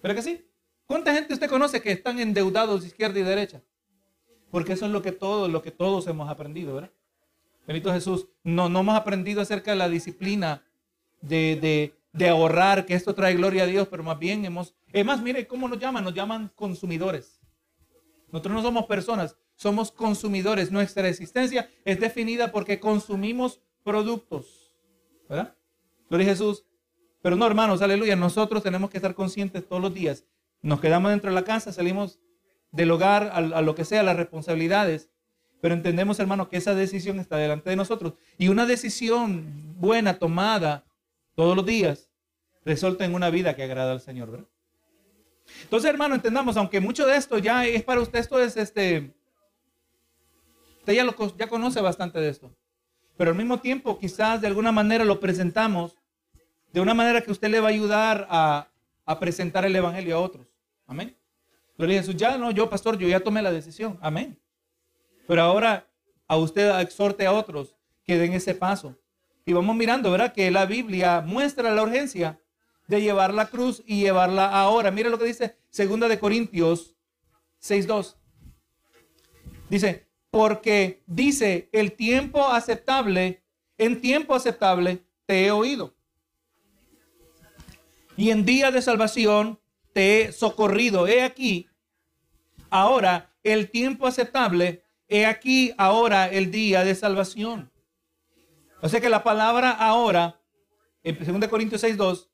¿Verdad 0.02 0.16
que 0.16 0.22
sí? 0.22 0.46
¿Cuánta 0.86 1.12
gente 1.12 1.34
usted 1.34 1.50
conoce 1.50 1.82
que 1.82 1.90
están 1.90 2.20
endeudados 2.20 2.84
izquierda 2.84 3.18
y 3.18 3.22
derecha? 3.22 3.62
Porque 4.50 4.74
eso 4.74 4.86
es 4.86 4.92
lo 4.92 5.02
que 5.02 5.12
todos, 5.12 5.50
lo 5.50 5.60
que 5.60 5.72
todos 5.72 6.06
hemos 6.06 6.30
aprendido, 6.30 6.74
¿verdad? 6.74 6.92
Benito 7.66 7.92
Jesús, 7.92 8.28
no, 8.44 8.68
no 8.68 8.80
hemos 8.80 8.94
aprendido 8.94 9.40
acerca 9.40 9.72
de 9.72 9.76
la 9.76 9.88
disciplina 9.88 10.62
de, 11.20 11.92
de, 12.12 12.28
ahorrar, 12.28 12.86
que 12.86 12.94
esto 12.94 13.14
trae 13.14 13.34
gloria 13.34 13.64
a 13.64 13.66
Dios, 13.66 13.88
pero 13.88 14.04
más 14.04 14.18
bien 14.18 14.44
hemos, 14.44 14.74
es 14.92 15.04
más, 15.04 15.20
mire 15.20 15.48
cómo 15.48 15.68
nos 15.68 15.80
llaman, 15.80 16.04
nos 16.04 16.14
llaman 16.14 16.52
consumidores. 16.54 17.40
Nosotros 18.30 18.54
no 18.54 18.62
somos 18.62 18.86
personas, 18.86 19.36
somos 19.56 19.90
consumidores. 19.90 20.70
Nuestra 20.70 21.08
existencia 21.08 21.68
es 21.84 21.98
definida 21.98 22.52
porque 22.52 22.78
consumimos 22.78 23.60
productos, 23.82 24.72
¿verdad? 25.28 25.56
Gloria 26.08 26.28
a 26.28 26.30
Jesús. 26.30 26.64
Pero 27.20 27.34
no, 27.34 27.44
hermanos, 27.44 27.82
aleluya, 27.82 28.14
nosotros 28.14 28.62
tenemos 28.62 28.88
que 28.88 28.98
estar 28.98 29.16
conscientes 29.16 29.66
todos 29.66 29.82
los 29.82 29.92
días 29.92 30.24
nos 30.66 30.80
quedamos 30.80 31.12
dentro 31.12 31.30
de 31.30 31.34
la 31.36 31.44
casa, 31.44 31.72
salimos 31.72 32.18
del 32.72 32.90
hogar 32.90 33.30
a, 33.32 33.62
lo 33.62 33.74
que 33.76 33.84
sea, 33.84 34.02
las 34.02 34.16
responsabilidades. 34.16 35.10
Pero 35.60 35.74
entendemos, 35.74 36.18
hermano, 36.18 36.48
que 36.48 36.56
esa 36.56 36.74
decisión 36.74 37.20
está 37.20 37.36
delante 37.36 37.70
de 37.70 37.76
nosotros. 37.76 38.14
Y 38.36 38.48
una 38.48 38.66
decisión 38.66 39.76
buena 39.78 40.18
tomada 40.18 40.84
todos 41.36 41.54
los 41.54 41.64
días 41.64 42.10
resulta 42.64 43.04
en 43.04 43.14
una 43.14 43.30
vida 43.30 43.54
que 43.54 43.62
agrada 43.62 43.92
al 43.92 44.00
Señor, 44.00 44.32
¿verdad? 44.32 44.48
Entonces, 45.62 45.88
hermano, 45.88 46.16
entendamos, 46.16 46.56
aunque 46.56 46.80
mucho 46.80 47.06
de 47.06 47.16
esto 47.16 47.38
ya 47.38 47.64
es 47.64 47.84
para 47.84 48.00
usted, 48.00 48.18
esto 48.18 48.40
es 48.40 48.56
este. 48.56 49.14
Usted 50.80 50.94
ya, 50.94 51.04
lo, 51.04 51.14
ya 51.36 51.46
conoce 51.46 51.80
bastante 51.80 52.18
de 52.18 52.28
esto. 52.28 52.52
Pero 53.16 53.30
al 53.30 53.36
mismo 53.36 53.60
tiempo, 53.60 54.00
quizás 54.00 54.40
de 54.40 54.48
alguna 54.48 54.72
manera 54.72 55.04
lo 55.04 55.20
presentamos 55.20 55.96
de 56.72 56.80
una 56.80 56.92
manera 56.92 57.20
que 57.20 57.30
usted 57.30 57.50
le 57.50 57.60
va 57.60 57.68
a 57.68 57.70
ayudar 57.70 58.26
a, 58.28 58.68
a 59.04 59.20
presentar 59.20 59.64
el 59.64 59.76
Evangelio 59.76 60.16
a 60.16 60.20
otros. 60.20 60.55
Amén. 60.86 61.16
Gloria 61.76 61.98
a 61.98 62.02
Jesús. 62.02 62.16
Ya 62.16 62.38
no, 62.38 62.50
yo 62.50 62.68
pastor, 62.70 62.98
yo 62.98 63.08
ya 63.08 63.20
tomé 63.20 63.42
la 63.42 63.52
decisión. 63.52 63.98
Amén. 64.00 64.38
Pero 65.26 65.42
ahora 65.42 65.88
a 66.28 66.36
usted 66.36 66.78
exhorte 66.80 67.26
a 67.26 67.32
otros 67.32 67.76
que 68.04 68.16
den 68.16 68.32
ese 68.32 68.54
paso. 68.54 68.96
Y 69.44 69.52
vamos 69.52 69.76
mirando, 69.76 70.10
¿verdad? 70.10 70.32
Que 70.32 70.50
la 70.50 70.66
Biblia 70.66 71.20
muestra 71.20 71.74
la 71.74 71.82
urgencia 71.82 72.40
de 72.88 73.00
llevar 73.00 73.34
la 73.34 73.46
cruz 73.46 73.82
y 73.86 74.00
llevarla 74.00 74.48
ahora. 74.48 74.90
Mire 74.90 75.10
lo 75.10 75.18
que 75.18 75.24
dice 75.24 75.56
Segunda 75.70 76.08
de 76.08 76.18
Corintios 76.18 76.94
6.2. 77.62 78.16
Dice, 79.68 80.06
porque 80.30 81.02
dice, 81.06 81.68
el 81.72 81.92
tiempo 81.92 82.48
aceptable, 82.48 83.42
en 83.78 84.00
tiempo 84.00 84.34
aceptable 84.34 85.04
te 85.26 85.46
he 85.46 85.50
oído 85.50 85.96
y 88.16 88.30
en 88.30 88.44
día 88.44 88.70
de 88.70 88.82
salvación 88.82 89.60
te 89.96 90.20
he 90.20 90.32
socorrido. 90.32 91.08
He 91.08 91.22
aquí, 91.22 91.70
ahora 92.68 93.32
el 93.42 93.70
tiempo 93.70 94.06
aceptable, 94.06 94.82
he 95.08 95.24
aquí 95.24 95.72
ahora 95.78 96.28
el 96.28 96.50
día 96.50 96.84
de 96.84 96.94
salvación. 96.94 97.72
O 98.82 98.90
sea 98.90 99.00
que 99.00 99.08
la 99.08 99.24
palabra 99.24 99.70
ahora, 99.70 100.38
en 101.02 101.40
2 101.40 101.48
Corintios 101.48 101.80
6, 101.80 101.96
2, 101.96 102.28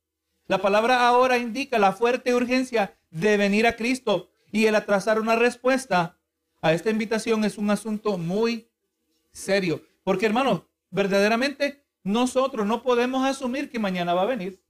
la 0.48 0.59
palabra 0.59 1.07
ahora 1.07 1.38
indica 1.38 1.79
la 1.79 1.92
fuerte 1.92 2.35
urgencia 2.35 2.98
de 3.11 3.37
venir 3.37 3.68
a 3.68 3.77
Cristo 3.77 4.33
y 4.51 4.66
el 4.66 4.75
atrasar 4.75 5.20
una 5.20 5.37
respuesta 5.37 6.18
a 6.62 6.72
esta 6.72 6.90
invitación 6.90 7.44
es 7.44 7.59
un 7.59 7.70
asunto 7.70 8.18
muy 8.18 8.72
serio. 9.31 9.83
Porque 10.03 10.27
hermano, 10.27 10.66
verdaderamente 10.90 11.85
nosotros 12.03 12.66
no 12.66 12.83
podemos 12.83 13.25
asumir 13.25 13.70
que 13.70 13.79
mañana 13.79 14.14
va 14.14 14.22
a 14.22 14.27
venir. 14.27 14.61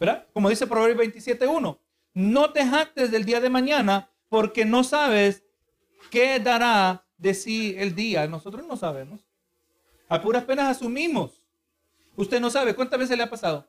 ¿Verdad? 0.00 0.26
Como 0.32 0.48
dice 0.48 0.66
Proverbios 0.66 1.14
27.1, 1.14 1.78
no 2.14 2.52
te 2.52 2.66
jactes 2.66 3.10
del 3.10 3.24
día 3.24 3.40
de 3.40 3.50
mañana 3.50 4.10
porque 4.30 4.64
no 4.64 4.82
sabes 4.82 5.44
qué 6.10 6.40
dará 6.40 7.04
de 7.18 7.34
sí 7.34 7.74
el 7.78 7.94
día. 7.94 8.26
Nosotros 8.26 8.66
no 8.66 8.76
sabemos. 8.76 9.20
A 10.08 10.22
puras 10.22 10.44
penas 10.44 10.76
asumimos. 10.76 11.42
Usted 12.16 12.40
no 12.40 12.50
sabe 12.50 12.74
cuántas 12.74 12.98
veces 12.98 13.16
le 13.16 13.24
ha 13.24 13.30
pasado. 13.30 13.68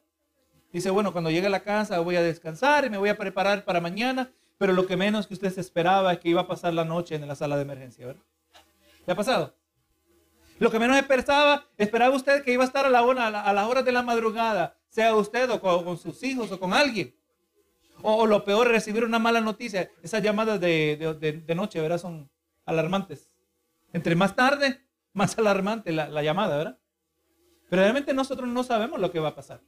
Dice, 0.71 0.89
bueno, 0.89 1.11
cuando 1.11 1.29
llegue 1.29 1.47
a 1.47 1.51
la 1.51 1.63
casa 1.63 1.99
voy 1.99 2.15
a 2.15 2.23
descansar 2.23 2.85
y 2.85 2.89
me 2.89 2.97
voy 2.97 3.09
a 3.09 3.17
preparar 3.17 3.65
para 3.65 3.81
mañana, 3.81 4.31
pero 4.57 4.71
lo 4.71 4.87
que 4.87 4.95
menos 4.95 5.27
que 5.27 5.33
usted 5.33 5.53
se 5.53 5.59
esperaba 5.59 6.13
es 6.13 6.19
que 6.19 6.29
iba 6.29 6.41
a 6.41 6.47
pasar 6.47 6.73
la 6.73 6.85
noche 6.85 7.15
en 7.15 7.27
la 7.27 7.35
sala 7.35 7.57
de 7.57 7.63
emergencia, 7.63 8.07
¿verdad? 8.07 8.23
¿Le 9.05 9.13
ha 9.13 9.15
pasado? 9.15 9.53
Lo 10.59 10.71
que 10.71 10.79
menos 10.79 10.95
esperaba, 10.95 11.65
esperaba 11.77 12.15
usted 12.15 12.43
que 12.43 12.53
iba 12.53 12.63
a 12.63 12.67
estar 12.67 12.85
a, 12.85 12.89
la 12.89 13.01
hora, 13.01 13.27
a, 13.27 13.53
las 13.53 13.67
horas 13.67 13.83
de 13.83 13.91
la 13.91 14.03
madrugada, 14.03 14.77
sea 14.91 15.15
usted 15.15 15.49
o 15.49 15.59
con, 15.59 15.97
sus 15.97 16.21
hijos 16.21 16.51
o 16.51 16.59
con 16.59 16.73
alguien. 16.73 17.15
O, 18.03 18.25
lo 18.27 18.43
peor, 18.43 18.67
recibir 18.67 19.03
una 19.03 19.19
mala 19.19 19.41
noticia. 19.41 19.89
Esas 20.03 20.21
llamadas 20.21 20.59
de, 20.59 21.53
noche, 21.55 21.79
¿verdad? 21.79 21.97
Son 21.97 22.29
alarmantes. 22.65 23.35
Entre 23.93 24.15
más 24.15 24.35
tarde, 24.35 24.81
más 25.13 25.37
alarmante 25.37 25.91
la, 25.91 26.09
la 26.09 26.21
llamada, 26.21 26.57
¿verdad? 26.57 26.79
Pero 27.69 27.83
realmente 27.83 28.13
nosotros 28.13 28.49
no 28.49 28.63
sabemos 28.63 28.99
lo 28.99 29.11
que 29.11 29.19
va 29.19 29.29
a 29.29 29.35
pasar. 29.35 29.61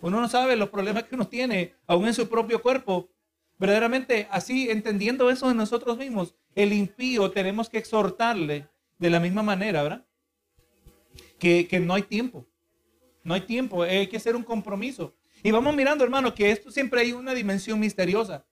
Uno 0.00 0.20
no 0.20 0.28
sabe 0.28 0.56
los 0.56 0.70
problemas 0.70 1.04
que 1.04 1.14
uno 1.16 1.26
tiene, 1.26 1.74
aún 1.86 2.06
en 2.06 2.14
su 2.14 2.28
propio 2.28 2.62
cuerpo. 2.62 3.10
Verdaderamente, 3.58 4.28
así 4.30 4.70
entendiendo 4.70 5.30
eso 5.30 5.48
de 5.48 5.54
nosotros 5.54 5.96
mismos, 5.98 6.36
el 6.54 6.72
impío 6.72 7.30
tenemos 7.30 7.70
que 7.70 7.78
exhortarle 7.78 8.68
de 8.98 9.10
la 9.10 9.18
misma 9.18 9.42
manera, 9.42 9.82
¿verdad? 9.82 10.06
Que, 11.38 11.66
que 11.66 11.80
no 11.80 11.94
hay 11.94 12.02
tiempo. 12.02 12.46
No 13.26 13.34
hay 13.34 13.40
tiempo, 13.40 13.82
hay 13.82 14.06
que 14.06 14.18
hacer 14.18 14.36
un 14.36 14.44
compromiso. 14.44 15.12
Y 15.42 15.50
vamos 15.50 15.74
mirando, 15.74 16.04
hermano, 16.04 16.32
que 16.32 16.48
esto 16.48 16.70
siempre 16.70 17.00
hay 17.00 17.10
una 17.10 17.34
dimensión 17.34 17.80
misteriosa. 17.80 18.44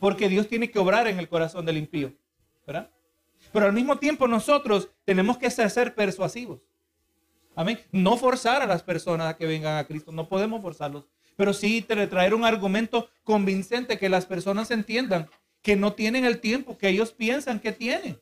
Porque 0.00 0.28
Dios 0.28 0.48
tiene 0.48 0.68
que 0.68 0.80
obrar 0.80 1.06
en 1.06 1.20
el 1.20 1.28
corazón 1.28 1.64
del 1.64 1.76
impío, 1.76 2.12
¿verdad? 2.66 2.90
Pero 3.52 3.66
al 3.66 3.72
mismo 3.72 3.96
tiempo 3.96 4.26
nosotros 4.26 4.88
tenemos 5.04 5.38
que 5.38 5.48
ser 5.50 5.94
persuasivos. 5.94 6.58
Amén. 7.54 7.78
No 7.92 8.16
forzar 8.16 8.60
a 8.60 8.66
las 8.66 8.82
personas 8.82 9.28
a 9.28 9.36
que 9.36 9.46
vengan 9.46 9.76
a 9.76 9.86
Cristo, 9.86 10.10
no 10.10 10.28
podemos 10.28 10.60
forzarlos, 10.60 11.06
pero 11.36 11.52
sí 11.52 11.80
traer 11.82 12.34
un 12.34 12.44
argumento 12.44 13.08
convincente 13.22 13.98
que 13.98 14.08
las 14.08 14.26
personas 14.26 14.72
entiendan 14.72 15.30
que 15.62 15.76
no 15.76 15.92
tienen 15.92 16.24
el 16.24 16.40
tiempo 16.40 16.76
que 16.76 16.88
ellos 16.88 17.12
piensan 17.12 17.60
que 17.60 17.70
tienen. 17.70 18.20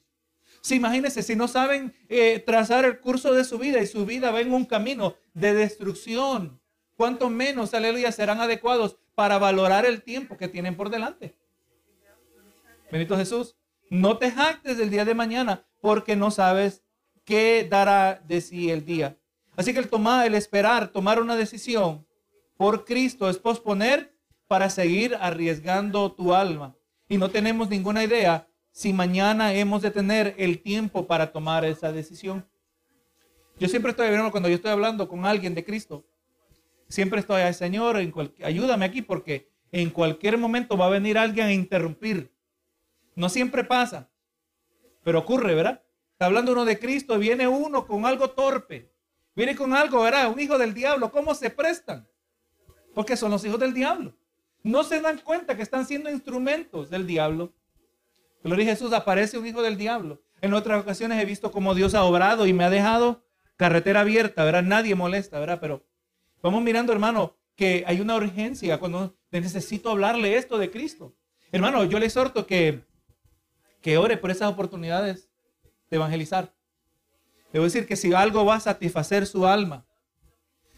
Si 0.67 0.75
imagínense, 0.75 1.23
si 1.23 1.37
no 1.37 1.47
saben 1.47 1.95
eh, 2.09 2.43
trazar 2.45 2.85
el 2.85 2.99
curso 2.99 3.33
de 3.33 3.45
su 3.45 3.57
vida 3.57 3.81
y 3.81 3.87
su 3.87 4.05
vida 4.05 4.33
va 4.33 4.41
en 4.41 4.53
un 4.53 4.65
camino 4.65 5.15
de 5.33 5.55
destrucción, 5.55 6.61
cuánto 6.97 7.31
menos, 7.31 7.73
aleluya, 7.73 8.11
serán 8.11 8.41
adecuados 8.41 8.97
para 9.15 9.39
valorar 9.39 9.87
el 9.87 10.03
tiempo 10.03 10.37
que 10.37 10.49
tienen 10.49 10.77
por 10.77 10.91
delante. 10.91 11.37
Benito 12.91 13.17
Jesús, 13.17 13.55
no 13.91 14.19
te 14.19 14.33
jactes 14.33 14.77
del 14.77 14.91
día 14.91 15.05
de 15.05 15.15
mañana 15.15 15.65
porque 15.81 16.17
no 16.17 16.33
sabes 16.33 16.83
qué 17.25 17.65
dará 17.71 18.21
de 18.27 18.41
sí 18.41 18.69
el 18.69 18.85
día. 18.85 19.17
Así 19.55 19.73
que 19.73 19.79
el 19.79 19.89
tomar, 19.89 20.27
el 20.27 20.35
esperar, 20.35 20.89
tomar 20.89 21.23
una 21.23 21.37
decisión 21.37 22.05
por 22.57 22.85
Cristo 22.85 23.31
es 23.31 23.39
posponer 23.39 24.17
para 24.49 24.69
seguir 24.69 25.17
arriesgando 25.21 26.11
tu 26.11 26.35
alma. 26.35 26.75
Y 27.09 27.19
no 27.19 27.31
tenemos 27.31 27.69
ninguna 27.69 28.03
idea 28.03 28.49
si 28.77 28.93
mañana 28.93 29.55
hemos 29.55 29.81
de 29.81 29.91
tener 29.91 30.35
el 30.37 30.61
tiempo 30.61 31.07
para 31.07 31.33
tomar 31.33 31.65
esa 31.65 31.93
decisión. 31.93 32.47
Yo 33.59 33.69
siempre 33.69 33.93
estoy 33.93 34.09
cuando 34.31 34.51
yo 34.51 34.57
estoy 34.57 34.71
hablando 34.71 35.09
con 35.09 35.25
alguien 35.25 35.55
de 35.55 35.65
Cristo. 35.65 36.05
Siempre 36.87 37.21
estoy, 37.21 37.41
al 37.41 37.55
Señor, 37.55 37.97
ayúdame 38.45 38.85
aquí 38.85 39.01
porque 39.01 39.51
en 39.73 39.89
cualquier 39.89 40.37
momento 40.37 40.77
va 40.77 40.89
a 40.89 40.91
venir 40.91 41.17
alguien 41.17 41.47
a 41.47 41.55
interrumpir. 41.55 42.31
No 43.15 43.31
siempre 43.31 43.65
pasa, 43.65 44.11
pero 45.03 45.21
ocurre, 45.21 45.55
¿verdad? 45.55 45.83
Está 46.13 46.27
hablando 46.27 46.53
uno 46.53 46.67
de 46.67 46.79
Cristo, 46.79 47.19
viene 47.19 47.49
uno 47.49 47.87
con 47.87 48.05
algo 48.05 48.29
torpe 48.29 48.93
Viene 49.35 49.57
con 49.57 49.73
algo, 49.73 50.03
¿verdad? 50.03 50.31
Un 50.31 50.39
hijo 50.39 50.59
del 50.59 50.75
diablo. 50.75 51.11
¿Cómo 51.11 51.35
se 51.35 51.49
prestan? 51.49 52.07
Porque 52.95 53.17
son 53.17 53.31
los 53.31 53.43
hijos 53.47 53.59
del 53.59 53.73
diablo. 53.73 54.15
No 54.63 54.85
se 54.85 55.01
dan 55.01 55.17
cuenta 55.17 55.57
que 55.57 55.63
están 55.63 55.87
siendo 55.87 56.11
instrumentos 56.11 56.91
del 56.91 57.07
diablo. 57.07 57.55
Gloria 58.47 58.65
a 58.65 58.77
Jesús, 58.77 58.93
aparece 58.93 59.39
un 59.39 59.47
hijo 59.47 59.61
del 59.61 59.77
diablo. 59.77 60.23
En 60.41 60.55
otras 60.55 60.81
ocasiones 60.81 61.21
he 61.21 61.25
visto 61.25 61.51
cómo 61.51 61.75
Dios 61.75 61.95
ha 61.95 62.05
obrado 62.05 62.47
y 62.47 62.53
me 62.53 62.63
ha 62.63 62.71
dejado 62.71 63.25
carretera 63.57 64.03
abierta, 64.03 64.45
¿verdad? 64.45 64.63
Nadie 64.63 64.95
molesta, 64.95 65.41
¿verdad? 65.41 65.59
Pero 65.61 65.85
vamos 66.43 66.63
mirando, 66.63 66.93
hermano, 66.93 67.37
que 67.57 67.83
hay 67.89 68.01
una 68.01 68.15
urgencia 68.15 68.79
cuando 68.79 69.17
necesito 69.33 69.91
hablarle 69.91 70.37
esto 70.37 70.59
de 70.59 70.71
Cristo. 70.71 71.17
Hermano, 71.51 71.83
yo 71.87 71.99
le 71.99 72.07
exhorto 72.07 72.47
que, 72.47 72.85
que 73.83 73.99
ore 73.99 74.17
por 74.17 74.31
esas 74.31 74.53
oportunidades 74.53 75.29
de 75.91 75.97
evangelizar. 75.97 76.55
Debo 77.53 77.65
decir 77.65 77.85
que 77.85 77.97
si 77.97 78.15
algo 78.15 78.45
va 78.45 78.55
a 78.55 78.61
satisfacer 78.61 79.27
su 79.27 79.45
alma, 79.45 79.85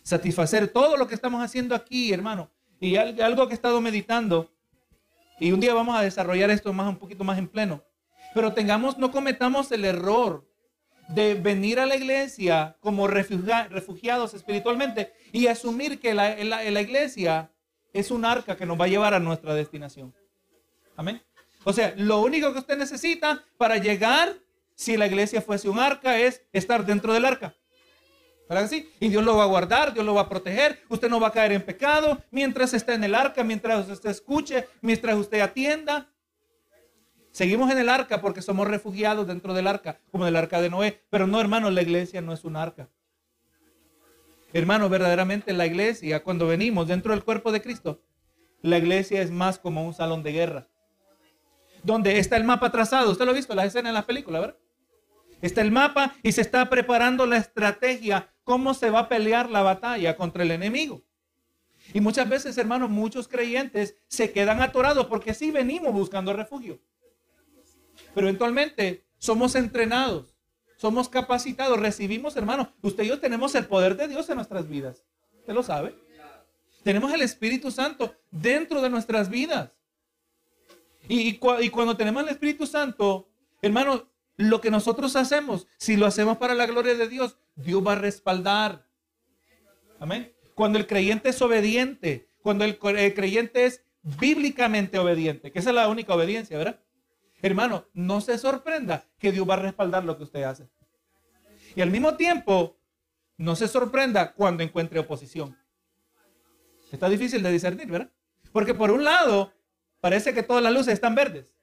satisfacer 0.02 0.68
todo 0.68 0.96
lo 0.96 1.06
que 1.06 1.14
estamos 1.14 1.42
haciendo 1.42 1.74
aquí, 1.74 2.14
hermano, 2.14 2.50
y 2.80 2.96
algo 2.96 3.46
que 3.46 3.52
he 3.52 3.56
estado 3.56 3.78
meditando, 3.82 4.50
y 5.40 5.52
un 5.52 5.60
día 5.60 5.74
vamos 5.74 5.96
a 5.96 6.02
desarrollar 6.02 6.50
esto 6.50 6.72
más 6.72 6.88
un 6.88 6.96
poquito 6.96 7.24
más 7.24 7.38
en 7.38 7.48
pleno, 7.48 7.82
pero 8.34 8.52
tengamos, 8.52 8.98
no 8.98 9.10
cometamos 9.10 9.70
el 9.72 9.84
error 9.84 10.46
de 11.08 11.34
venir 11.34 11.80
a 11.80 11.86
la 11.86 11.96
iglesia 11.96 12.76
como 12.80 13.06
refugiados 13.06 14.34
espiritualmente 14.34 15.12
y 15.32 15.46
asumir 15.46 16.00
que 16.00 16.14
la, 16.14 16.36
la 16.36 16.80
iglesia 16.80 17.50
es 17.92 18.10
un 18.10 18.24
arca 18.24 18.56
que 18.56 18.66
nos 18.66 18.78
va 18.78 18.84
a 18.84 18.88
llevar 18.88 19.14
a 19.14 19.20
nuestra 19.20 19.54
destinación. 19.54 20.14
Amén. 20.96 21.22
O 21.64 21.72
sea, 21.72 21.94
lo 21.96 22.20
único 22.20 22.52
que 22.52 22.58
usted 22.58 22.76
necesita 22.76 23.42
para 23.56 23.78
llegar 23.78 24.36
si 24.78 24.96
la 24.96 25.08
iglesia 25.08 25.42
fuese 25.42 25.68
un 25.68 25.80
arca, 25.80 26.20
es 26.20 26.40
estar 26.52 26.86
dentro 26.86 27.12
del 27.12 27.24
arca. 27.24 27.56
¿Verdad 28.48 28.62
que 28.62 28.68
sí? 28.68 28.90
Y 28.98 29.08
Dios 29.08 29.24
lo 29.24 29.36
va 29.36 29.42
a 29.42 29.46
guardar, 29.46 29.92
Dios 29.92 30.06
lo 30.06 30.14
va 30.14 30.22
a 30.22 30.28
proteger, 30.28 30.80
usted 30.88 31.10
no 31.10 31.20
va 31.20 31.28
a 31.28 31.32
caer 31.32 31.52
en 31.52 31.62
pecado 31.62 32.22
mientras 32.30 32.72
esté 32.72 32.94
en 32.94 33.04
el 33.04 33.14
arca, 33.14 33.44
mientras 33.44 33.88
usted 33.88 34.10
escuche, 34.10 34.66
mientras 34.80 35.16
usted 35.16 35.40
atienda. 35.40 36.10
Seguimos 37.30 37.70
en 37.70 37.78
el 37.78 37.88
arca 37.88 38.20
porque 38.20 38.40
somos 38.40 38.66
refugiados 38.66 39.26
dentro 39.26 39.52
del 39.52 39.66
arca, 39.66 40.00
como 40.10 40.24
del 40.24 40.34
arca 40.34 40.60
de 40.60 40.70
Noé. 40.70 41.02
Pero 41.10 41.26
no, 41.26 41.40
hermano, 41.40 41.70
la 41.70 41.82
iglesia 41.82 42.22
no 42.22 42.32
es 42.32 42.44
un 42.44 42.56
arca. 42.56 42.88
Hermano, 44.52 44.88
verdaderamente 44.88 45.52
la 45.52 45.66
iglesia, 45.66 46.22
cuando 46.24 46.46
venimos 46.46 46.88
dentro 46.88 47.12
del 47.12 47.22
cuerpo 47.22 47.52
de 47.52 47.60
Cristo, 47.60 48.02
la 48.62 48.78
iglesia 48.78 49.20
es 49.20 49.30
más 49.30 49.58
como 49.58 49.86
un 49.86 49.92
salón 49.92 50.22
de 50.22 50.32
guerra. 50.32 50.68
Donde 51.82 52.18
está 52.18 52.36
el 52.36 52.44
mapa 52.44 52.72
trazado. 52.72 53.10
Usted 53.10 53.26
lo 53.26 53.32
ha 53.32 53.34
visto, 53.34 53.54
la 53.54 53.66
escena 53.66 53.90
en 53.90 53.94
la 53.94 54.06
película, 54.06 54.40
¿verdad? 54.40 54.56
Está 55.40 55.60
el 55.60 55.70
mapa 55.70 56.16
y 56.22 56.32
se 56.32 56.40
está 56.40 56.68
preparando 56.68 57.24
la 57.26 57.36
estrategia, 57.36 58.28
cómo 58.48 58.72
se 58.72 58.88
va 58.88 59.00
a 59.00 59.08
pelear 59.10 59.50
la 59.50 59.60
batalla 59.60 60.16
contra 60.16 60.42
el 60.42 60.50
enemigo. 60.50 61.02
Y 61.92 62.00
muchas 62.00 62.26
veces, 62.26 62.56
hermanos, 62.56 62.88
muchos 62.88 63.28
creyentes 63.28 63.96
se 64.06 64.32
quedan 64.32 64.62
atorados 64.62 65.04
porque 65.04 65.34
sí 65.34 65.50
venimos 65.50 65.92
buscando 65.92 66.32
refugio. 66.32 66.80
Pero 68.14 68.26
eventualmente 68.26 69.04
somos 69.18 69.54
entrenados, 69.54 70.34
somos 70.78 71.10
capacitados, 71.10 71.78
recibimos, 71.78 72.38
hermanos, 72.38 72.68
usted 72.80 73.04
y 73.04 73.08
yo 73.08 73.20
tenemos 73.20 73.54
el 73.54 73.66
poder 73.66 73.98
de 73.98 74.08
Dios 74.08 74.26
en 74.30 74.36
nuestras 74.36 74.66
vidas. 74.66 75.04
¿Usted 75.40 75.52
lo 75.52 75.62
sabe? 75.62 75.94
Tenemos 76.82 77.12
el 77.12 77.20
Espíritu 77.20 77.70
Santo 77.70 78.14
dentro 78.30 78.80
de 78.80 78.88
nuestras 78.88 79.28
vidas. 79.28 79.72
Y, 81.06 81.38
y 81.60 81.68
cuando 81.68 81.98
tenemos 81.98 82.22
el 82.22 82.30
Espíritu 82.30 82.66
Santo, 82.66 83.28
hermanos, 83.60 84.04
lo 84.38 84.60
que 84.60 84.70
nosotros 84.70 85.16
hacemos, 85.16 85.66
si 85.76 85.96
lo 85.96 86.06
hacemos 86.06 86.38
para 86.38 86.54
la 86.54 86.66
gloria 86.66 86.94
de 86.94 87.08
Dios, 87.08 87.36
Dios 87.56 87.84
va 87.86 87.92
a 87.92 87.96
respaldar. 87.96 88.86
Amén. 89.98 90.32
Cuando 90.54 90.78
el 90.78 90.86
creyente 90.86 91.30
es 91.30 91.42
obediente, 91.42 92.28
cuando 92.40 92.64
el, 92.64 92.78
creyente 92.78 93.66
es 93.66 93.82
bíblicamente 94.02 94.96
obediente, 94.98 95.50
que 95.50 95.58
esa 95.58 95.70
es 95.70 95.74
la 95.74 95.88
única 95.88 96.14
obediencia, 96.14 96.56
¿verdad? 96.56 96.80
Hermano, 97.42 97.86
no 97.92 98.20
se 98.20 98.38
sorprenda 98.38 99.04
que 99.18 99.32
Dios 99.32 99.48
va 99.48 99.54
a 99.54 99.58
respaldar 99.58 100.04
lo 100.04 100.16
que 100.16 100.22
usted 100.22 100.44
hace. 100.44 100.68
Y 101.74 101.80
al 101.80 101.90
mismo 101.90 102.16
tiempo, 102.16 102.78
no 103.36 103.56
se 103.56 103.66
sorprenda 103.66 104.34
cuando 104.34 104.62
encuentre 104.62 105.00
oposición. 105.00 105.58
Está 106.92 107.08
difícil 107.08 107.42
de 107.42 107.50
discernir, 107.50 107.88
¿verdad? 107.88 108.10
Porque 108.52 108.72
por 108.72 108.92
un 108.92 109.02
lado, 109.02 109.52
parece 110.00 110.32
que 110.32 110.44
todas 110.44 110.62
las 110.62 110.72
luces 110.72 110.94
están 110.94 111.16
verdes. 111.16 111.57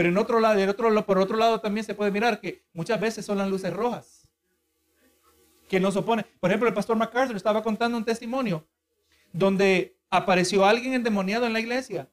Pero 0.00 0.08
en 0.08 0.16
otro 0.16 0.40
lado, 0.40 1.04
por 1.04 1.18
otro 1.18 1.36
lado 1.36 1.60
también 1.60 1.84
se 1.84 1.92
puede 1.92 2.10
mirar 2.10 2.40
que 2.40 2.64
muchas 2.72 2.98
veces 2.98 3.26
son 3.26 3.36
las 3.36 3.50
luces 3.50 3.70
rojas 3.70 4.26
que 5.68 5.78
nos 5.78 5.94
oponen. 5.94 6.24
Por 6.40 6.48
ejemplo, 6.48 6.66
el 6.70 6.74
pastor 6.74 6.96
MacArthur 6.96 7.36
estaba 7.36 7.62
contando 7.62 7.98
un 7.98 8.04
testimonio 8.06 8.66
donde 9.30 9.98
apareció 10.08 10.64
alguien 10.64 10.94
endemoniado 10.94 11.44
en 11.44 11.52
la 11.52 11.60
iglesia. 11.60 12.08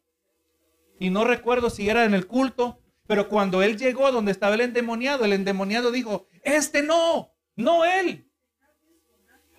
Y 0.99 1.11
no 1.11 1.23
recuerdo 1.23 1.69
si 1.69 1.87
era 1.87 2.03
en 2.03 2.13
el 2.13 2.27
culto, 2.27 2.81
Pero 3.05 3.29
cuando 3.29 3.61
él 3.61 3.77
llegó 3.77 4.11
donde 4.11 4.33
estaba 4.33 4.55
el 4.55 4.59
endemoniado, 4.59 5.23
el 5.23 5.31
endemoniado 5.31 5.89
dijo, 5.89 6.27
este 6.43 6.83
no, 6.83 7.31
no 7.55 7.85
él. 7.85 8.29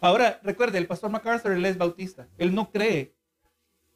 Ahora, 0.03 0.39
recuerde, 0.43 0.77
el 0.77 0.87
pastor 0.87 1.09
MacArthur, 1.09 1.53
él 1.53 1.65
es 1.65 1.79
bautista. 1.79 2.29
Él 2.37 2.55
no 2.55 2.71
cree 2.71 3.17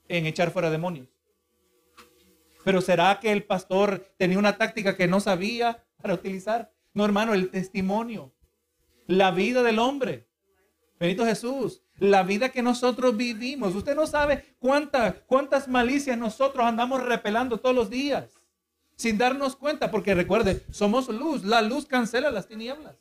en 0.09 0.25
echar 0.25 0.53
fuera 0.53 0.71
demonios. 0.71 1.11
Pero 2.65 2.81
¿será 2.81 3.19
que 3.21 3.33
el 3.33 3.45
pastor 3.45 4.07
tenía 4.17 4.39
una 4.39 4.57
táctica 4.57 4.97
que 4.97 5.09
no 5.09 5.21
sabía 5.21 5.85
para 6.01 6.15
utilizar? 6.15 6.73
No, 6.95 7.05
hermano, 7.05 7.35
el 7.35 7.51
testimonio, 7.51 8.33
la 9.07 9.31
vida 9.31 9.63
del 9.63 9.79
hombre. 9.79 10.29
Benito 11.01 11.25
Jesús, 11.25 11.83
la 11.99 12.23
vida 12.23 12.51
que 12.51 12.63
nosotros 12.63 13.17
vivimos. 13.17 13.75
Usted 13.75 13.97
no 13.97 14.07
sabe 14.07 14.55
cuántas, 14.59 15.15
cuántas 15.27 15.67
malicias 15.67 16.17
nosotros 16.17 16.65
andamos 16.65 17.03
repelando 17.03 17.59
todos 17.59 17.75
los 17.75 17.91
días 17.91 18.43
sin 19.03 19.19
darnos 19.19 19.57
cuenta, 19.57 19.91
porque 19.91 20.15
recuerde, 20.15 20.65
somos 20.71 21.09
luz, 21.09 21.45
la 21.45 21.61
luz 21.61 21.87
cancela 21.87 22.31
las 22.31 22.47
tinieblas. 22.47 22.95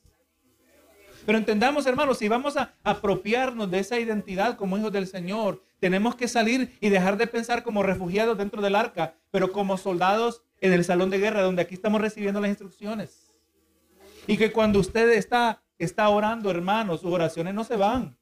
Pero 1.25 1.37
entendamos, 1.37 1.85
hermanos, 1.85 2.17
si 2.17 2.27
vamos 2.27 2.57
a 2.57 2.73
apropiarnos 2.83 3.69
de 3.69 3.79
esa 3.79 3.99
identidad 3.99 4.57
como 4.57 4.77
hijos 4.77 4.91
del 4.91 5.07
Señor, 5.07 5.61
tenemos 5.79 6.15
que 6.15 6.27
salir 6.27 6.77
y 6.79 6.89
dejar 6.89 7.17
de 7.17 7.27
pensar 7.27 7.63
como 7.63 7.83
refugiados 7.83 8.37
dentro 8.37 8.61
del 8.61 8.75
arca, 8.75 9.15
pero 9.29 9.51
como 9.51 9.77
soldados 9.77 10.43
en 10.59 10.73
el 10.73 10.83
salón 10.83 11.09
de 11.09 11.19
guerra, 11.19 11.41
donde 11.41 11.61
aquí 11.61 11.75
estamos 11.75 12.01
recibiendo 12.01 12.39
las 12.39 12.49
instrucciones. 12.49 13.35
Y 14.27 14.37
que 14.37 14.51
cuando 14.51 14.79
usted 14.79 15.09
está, 15.11 15.61
está 15.77 16.09
orando, 16.09 16.49
hermanos, 16.49 17.01
sus 17.01 17.11
oraciones 17.11 17.53
no 17.53 17.63
se 17.63 17.75
van. 17.75 18.17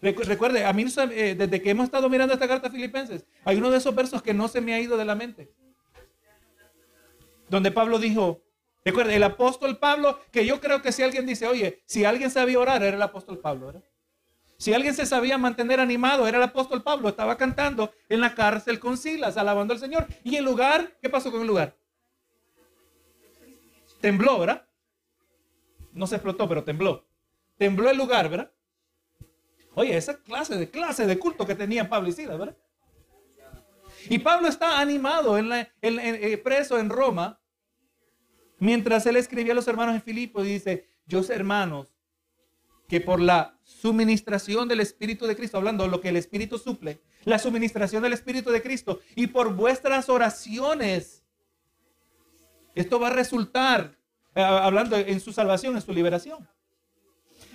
Recuerde, 0.00 0.64
a 0.64 0.72
mí 0.72 0.84
eh, 1.12 1.36
desde 1.38 1.62
que 1.62 1.70
hemos 1.70 1.84
estado 1.84 2.08
mirando 2.08 2.34
esta 2.34 2.48
carta 2.48 2.66
a 2.66 2.70
Filipenses, 2.70 3.24
hay 3.44 3.56
uno 3.58 3.70
de 3.70 3.78
esos 3.78 3.94
versos 3.94 4.20
que 4.20 4.34
no 4.34 4.48
se 4.48 4.60
me 4.60 4.74
ha 4.74 4.80
ido 4.80 4.96
de 4.96 5.04
la 5.04 5.14
mente. 5.14 5.52
Donde 7.48 7.70
Pablo 7.70 8.00
dijo, 8.00 8.42
recuerde, 8.84 9.16
el 9.16 9.22
apóstol 9.22 9.78
Pablo, 9.78 10.18
que 10.30 10.46
yo 10.46 10.60
creo 10.60 10.82
que 10.82 10.92
si 10.92 11.02
alguien 11.02 11.26
dice, 11.26 11.46
oye, 11.46 11.82
si 11.86 12.04
alguien 12.04 12.30
sabía 12.30 12.58
orar, 12.58 12.82
era 12.82 12.96
el 12.96 13.02
apóstol 13.02 13.38
Pablo, 13.38 13.66
¿verdad? 13.66 13.82
Si 14.62 14.72
alguien 14.72 14.94
se 14.94 15.06
sabía 15.06 15.38
mantener 15.38 15.80
animado, 15.80 16.28
era 16.28 16.38
el 16.38 16.44
apóstol 16.44 16.84
Pablo. 16.84 17.08
Estaba 17.08 17.36
cantando 17.36 17.92
en 18.08 18.20
la 18.20 18.32
cárcel 18.32 18.78
con 18.78 18.96
Silas, 18.96 19.36
alabando 19.36 19.74
al 19.74 19.80
Señor. 19.80 20.06
Y 20.22 20.36
el 20.36 20.44
lugar, 20.44 20.96
¿qué 21.02 21.10
pasó 21.10 21.32
con 21.32 21.40
el 21.40 21.48
lugar? 21.48 21.76
Tembló, 24.00 24.38
¿verdad? 24.38 24.68
No 25.92 26.06
se 26.06 26.14
explotó, 26.14 26.48
pero 26.48 26.62
tembló. 26.62 27.04
Tembló 27.58 27.90
el 27.90 27.96
lugar, 27.96 28.28
¿verdad? 28.28 28.52
Oye, 29.74 29.96
esa 29.96 30.22
clase 30.22 30.56
de 30.56 30.70
clase 30.70 31.08
de 31.08 31.18
culto 31.18 31.44
que 31.44 31.56
tenían 31.56 31.88
Pablo 31.88 32.10
y 32.10 32.12
Silas, 32.12 32.38
¿verdad? 32.38 32.56
Y 34.08 34.20
Pablo 34.20 34.46
está 34.46 34.78
animado, 34.78 35.38
en 35.38 35.52
eh, 35.52 36.38
preso 36.38 36.78
en 36.78 36.88
Roma, 36.88 37.41
mientras 38.62 39.04
él 39.06 39.16
escribía 39.16 39.54
a 39.54 39.56
los 39.56 39.66
hermanos 39.66 39.96
en 39.96 40.02
Filipo 40.02 40.40
dice, 40.40 40.86
yo 41.04 41.20
hermanos, 41.30 41.96
que 42.88 43.00
por 43.00 43.20
la 43.20 43.58
suministración 43.64 44.68
del 44.68 44.78
Espíritu 44.78 45.26
de 45.26 45.34
Cristo, 45.34 45.56
hablando 45.56 45.82
de 45.82 45.90
lo 45.90 46.00
que 46.00 46.10
el 46.10 46.16
Espíritu 46.16 46.58
suple, 46.58 47.00
la 47.24 47.40
suministración 47.40 48.04
del 48.04 48.12
Espíritu 48.12 48.52
de 48.52 48.62
Cristo 48.62 49.00
y 49.16 49.26
por 49.26 49.56
vuestras 49.56 50.08
oraciones, 50.08 51.24
esto 52.76 53.00
va 53.00 53.08
a 53.08 53.12
resultar, 53.12 53.98
eh, 54.36 54.40
hablando 54.40 54.96
en 54.96 55.18
su 55.18 55.32
salvación, 55.32 55.74
en 55.74 55.82
su 55.82 55.92
liberación. 55.92 56.48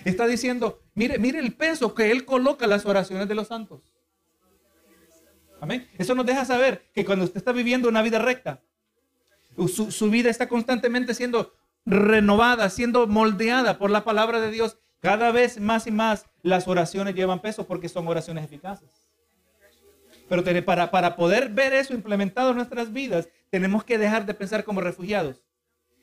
Está 0.04 0.26
diciendo, 0.26 0.82
mire, 0.94 1.18
mire 1.18 1.38
el 1.38 1.54
peso 1.54 1.94
que 1.94 2.10
Él 2.10 2.26
coloca 2.26 2.66
en 2.66 2.70
las 2.70 2.84
oraciones 2.84 3.26
de 3.28 3.34
los 3.34 3.48
santos. 3.48 3.94
Amén. 5.58 5.88
Eso 5.96 6.14
nos 6.14 6.26
deja 6.26 6.44
saber 6.44 6.90
que 6.92 7.06
cuando 7.06 7.24
usted 7.24 7.38
está 7.38 7.52
viviendo 7.52 7.88
una 7.88 8.02
vida 8.02 8.18
recta, 8.18 8.60
su, 9.66 10.10
vida 10.10 10.30
está 10.30 10.48
constantemente 10.48 11.14
siendo 11.14 11.54
renovada, 11.84 12.70
siendo 12.70 13.06
moldeada 13.06 13.78
por 13.78 13.90
la 13.90 14.04
palabra 14.04 14.40
de 14.40 14.50
Dios. 14.50 14.78
Cada 15.00 15.32
vez 15.32 15.58
más 15.58 15.86
y 15.86 15.90
más 15.90 16.26
las 16.42 16.68
oraciones 16.68 17.14
llevan 17.14 17.40
peso 17.40 17.66
porque 17.66 17.88
son 17.88 18.06
oraciones 18.06 18.44
eficaces. 18.44 19.08
Pero 20.28 20.44
para, 20.64 20.90
para 20.90 21.16
poder 21.16 21.48
ver 21.48 21.72
eso 21.72 21.94
implementado 21.94 22.50
en 22.50 22.56
nuestras 22.56 22.92
vidas, 22.92 23.28
tenemos 23.50 23.84
que 23.84 23.98
dejar 23.98 24.26
de 24.26 24.34
pensar 24.34 24.62
como 24.62 24.80
refugiados 24.80 25.42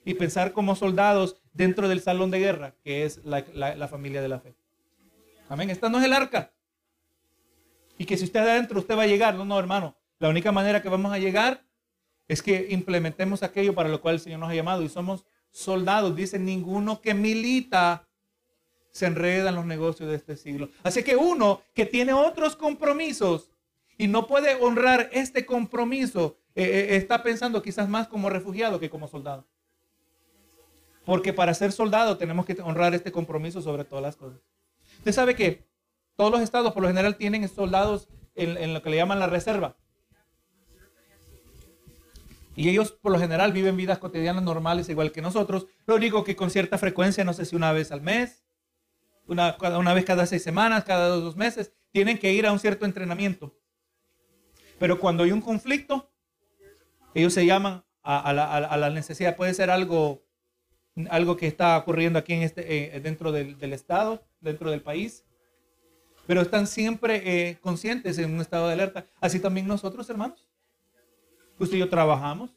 y 0.05 0.13
pensar 0.13 0.53
como 0.53 0.75
soldados 0.75 1.41
dentro 1.53 1.89
del 1.89 1.99
salón 1.99 2.31
de 2.31 2.39
guerra, 2.39 2.75
que 2.83 3.05
es 3.05 3.21
la, 3.25 3.87
familia 3.87 4.21
de 4.21 4.29
la 4.29 4.39
fe. 4.39 4.55
Amén. 5.49 5.69
Esta 5.69 5.89
no 5.89 5.97
es 5.97 6.05
el 6.05 6.13
arca. 6.13 6.53
Y 7.97 8.05
que 8.05 8.15
si 8.17 8.25
usted 8.25 8.41
adentro, 8.41 8.79
usted 8.79 8.97
va 8.97 9.03
a 9.03 9.07
llegar. 9.07 9.35
No, 9.35 9.45
no, 9.45 9.57
hermano. 9.57 9.95
La 10.19 10.29
única 10.29 10.51
manera 10.51 10.81
que 10.81 10.89
vamos 10.89 11.11
a 11.11 11.17
llegar 11.17 11.64
es 12.27 12.41
que 12.41 12.67
implementemos 12.69 13.43
aquello 13.43 13.75
para 13.75 13.89
lo 13.89 14.01
cual 14.01 14.15
el 14.15 14.21
Señor 14.21 14.39
nos 14.39 14.49
ha 14.49 14.55
llamado. 14.55 14.81
Y 14.81 14.89
somos 14.89 15.25
soldados. 15.51 16.15
Dice, 16.15 16.39
ninguno 16.39 17.01
que 17.01 17.13
milita 17.13 18.07
se 18.91 19.05
enreda 19.05 19.49
en 19.49 19.55
los 19.55 19.65
negocios 19.65 20.09
de 20.09 20.15
este 20.15 20.37
siglo. 20.37 20.69
Así 20.83 21.03
que 21.03 21.15
uno 21.15 21.61
que 21.73 21.85
tiene 21.85 22.13
otros 22.13 22.55
compromisos 22.55 23.51
y 23.97 24.07
no 24.07 24.27
puede 24.27 24.55
honrar 24.55 25.09
este 25.11 25.45
compromiso, 25.45 26.37
eh, 26.55 26.63
eh, 26.63 26.95
está 26.95 27.23
pensando 27.23 27.61
quizás 27.61 27.89
más 27.89 28.07
como 28.07 28.29
refugiado 28.29 28.79
que 28.79 28.89
como 28.89 29.07
soldado. 29.07 29.45
Porque 31.05 31.33
para 31.33 31.53
ser 31.53 31.71
soldado 31.71 32.17
tenemos 32.17 32.45
que 32.45 32.59
honrar 32.61 32.95
este 32.95 33.11
compromiso 33.11 33.61
sobre 33.61 33.83
todas 33.83 34.01
las 34.01 34.15
cosas. 34.15 34.39
Usted 34.97 35.11
sabe 35.11 35.35
que 35.35 35.65
todos 36.15 36.31
los 36.31 36.41
estados 36.41 36.73
por 36.73 36.81
lo 36.81 36.89
general 36.89 37.17
tienen 37.17 37.47
soldados 37.47 38.07
en, 38.35 38.73
lo 38.73 38.81
que 38.81 38.89
le 38.89 38.97
llaman 38.97 39.19
la 39.19 39.27
reserva. 39.27 39.75
Y 42.55 42.69
ellos 42.69 42.91
por 42.91 43.11
lo 43.11 43.19
general 43.19 43.51
viven 43.51 43.75
vidas 43.75 43.97
cotidianas 43.97 44.43
normales 44.43 44.87
igual 44.89 45.11
que 45.11 45.21
nosotros. 45.21 45.67
Lo 45.85 45.95
único 45.95 46.23
que 46.23 46.35
con 46.35 46.49
cierta 46.49 46.77
frecuencia, 46.77 47.23
no 47.23 47.33
sé 47.33 47.45
si 47.45 47.55
una 47.55 47.71
vez 47.71 47.91
al 47.91 48.01
mes, 48.01 48.45
una, 49.27 49.93
vez 49.93 50.05
cada 50.05 50.25
seis 50.25 50.43
semanas, 50.43 50.83
cada 50.83 51.07
dos, 51.07 51.35
meses, 51.35 51.73
tienen 51.91 52.17
que 52.17 52.31
ir 52.31 52.45
a 52.45 52.51
un 52.51 52.59
cierto 52.59 52.85
entrenamiento. 52.85 53.57
Pero 54.79 54.99
cuando 54.99 55.23
hay 55.23 55.31
un 55.31 55.41
conflicto, 55.41 56.11
ellos 57.13 57.33
se 57.33 57.45
llaman 57.45 57.83
a, 58.03 58.33
la, 58.33 58.53
a 58.53 58.77
la, 58.77 58.89
necesidad. 58.89 59.35
Puede 59.35 59.53
ser 59.53 59.69
algo 59.69 60.25
algo 61.09 61.35
que 61.35 61.47
está 61.47 61.77
ocurriendo 61.77 62.19
aquí 62.19 62.33
en 62.33 62.43
este, 62.43 62.95
eh, 62.95 62.99
dentro 63.01 63.31
del, 63.31 63.73
Estado, 63.73 64.25
dentro 64.39 64.71
del 64.71 64.81
país. 64.81 65.25
Pero 66.25 66.41
están 66.41 66.67
siempre 66.67 67.49
eh, 67.49 67.57
conscientes 67.59 68.17
en 68.17 68.33
un 68.33 68.41
estado 68.41 68.67
de 68.67 68.73
alerta. 68.73 69.05
Así 69.19 69.39
también 69.39 69.67
nosotros, 69.67 70.09
hermanos. 70.09 70.44
Usted 71.59 71.77
y 71.77 71.79
yo 71.79 71.89
trabajamos. 71.89 72.51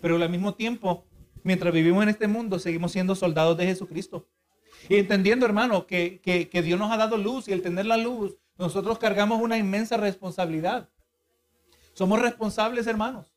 Pero 0.00 0.16
al 0.16 0.30
mismo 0.30 0.54
tiempo, 0.54 1.06
mientras 1.42 1.72
vivimos 1.72 2.02
en 2.02 2.10
este 2.10 2.28
mundo, 2.28 2.58
seguimos 2.58 2.92
siendo 2.92 3.14
soldados 3.14 3.56
de 3.56 3.66
Jesucristo. 3.66 4.28
Y 4.88 4.96
entendiendo, 4.96 5.44
hermano, 5.44 5.86
que, 5.86 6.20
que 6.22 6.62
Dios 6.62 6.78
nos 6.78 6.92
ha 6.92 6.96
dado 6.96 7.16
luz 7.16 7.48
y 7.48 7.52
el 7.52 7.62
tener 7.62 7.86
la 7.86 7.96
luz, 7.96 8.36
nosotros 8.56 8.98
cargamos 8.98 9.40
una 9.40 9.56
inmensa 9.56 9.96
responsabilidad. 9.96 10.88
Somos 11.94 12.20
responsables, 12.20 12.86
hermanos. 12.86 13.34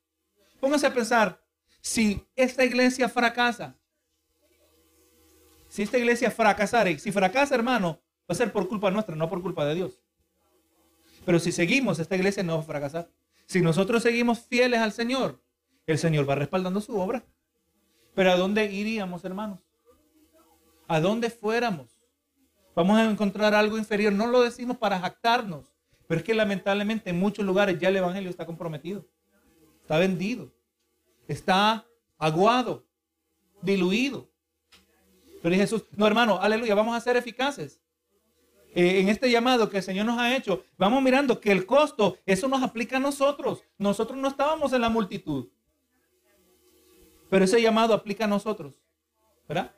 Pónganse 0.59 0.85
a 0.85 0.93
pensar, 0.93 1.41
si 1.81 2.23
esta 2.35 2.63
iglesia 2.63 3.09
fracasa, 3.09 3.75
si 5.67 5.81
esta 5.81 5.97
iglesia 5.97 6.29
fracasara, 6.29 6.97
si 6.99 7.11
fracasa, 7.11 7.55
hermano, 7.55 8.01
va 8.29 8.33
a 8.33 8.35
ser 8.35 8.51
por 8.51 8.67
culpa 8.67 8.91
nuestra, 8.91 9.15
no 9.15 9.29
por 9.29 9.41
culpa 9.41 9.65
de 9.65 9.75
Dios. 9.75 9.99
Pero 11.25 11.39
si 11.39 11.51
seguimos, 11.51 11.97
esta 11.99 12.15
iglesia 12.15 12.43
no 12.43 12.55
va 12.55 12.61
a 12.61 12.65
fracasar. 12.65 13.09
Si 13.51 13.59
nosotros 13.59 14.01
seguimos 14.01 14.39
fieles 14.39 14.79
al 14.79 14.93
Señor, 14.93 15.43
el 15.85 15.97
Señor 15.97 16.29
va 16.29 16.35
respaldando 16.35 16.79
su 16.79 16.97
obra. 16.97 17.21
Pero 18.15 18.31
¿a 18.31 18.37
dónde 18.37 18.71
iríamos, 18.71 19.25
hermanos? 19.25 19.59
¿A 20.87 21.01
dónde 21.01 21.29
fuéramos? 21.29 21.89
Vamos 22.73 22.97
a 22.97 23.03
encontrar 23.03 23.53
algo 23.53 23.77
inferior. 23.77 24.13
No 24.13 24.27
lo 24.27 24.39
decimos 24.39 24.77
para 24.77 25.01
jactarnos, 25.01 25.65
pero 26.07 26.19
es 26.19 26.25
que 26.25 26.33
lamentablemente 26.33 27.09
en 27.09 27.19
muchos 27.19 27.45
lugares 27.45 27.77
ya 27.77 27.89
el 27.89 27.97
Evangelio 27.97 28.29
está 28.29 28.45
comprometido. 28.45 29.05
Está 29.81 29.97
vendido 29.97 30.49
está 31.27 31.85
aguado, 32.17 32.85
diluido. 33.61 34.29
Pero 35.43 35.55
Jesús, 35.55 35.83
no 35.97 36.07
hermano, 36.07 36.39
aleluya, 36.39 36.73
vamos 36.73 36.95
a 36.95 37.01
ser 37.01 37.17
eficaces. 37.17 37.80
Eh, 38.73 39.01
en 39.01 39.09
este 39.09 39.29
llamado 39.29 39.69
que 39.69 39.77
el 39.77 39.83
Señor 39.83 40.05
nos 40.05 40.17
ha 40.17 40.35
hecho, 40.35 40.63
vamos 40.77 41.01
mirando 41.03 41.39
que 41.41 41.51
el 41.51 41.65
costo, 41.65 42.17
eso 42.25 42.47
nos 42.47 42.63
aplica 42.63 42.97
a 42.97 42.99
nosotros. 42.99 43.63
Nosotros 43.77 44.17
no 44.17 44.29
estábamos 44.29 44.71
en 44.71 44.81
la 44.81 44.89
multitud. 44.89 45.49
Pero 47.29 47.45
ese 47.45 47.61
llamado 47.61 47.93
aplica 47.93 48.25
a 48.25 48.27
nosotros. 48.27 48.81
¿Verdad? 49.47 49.75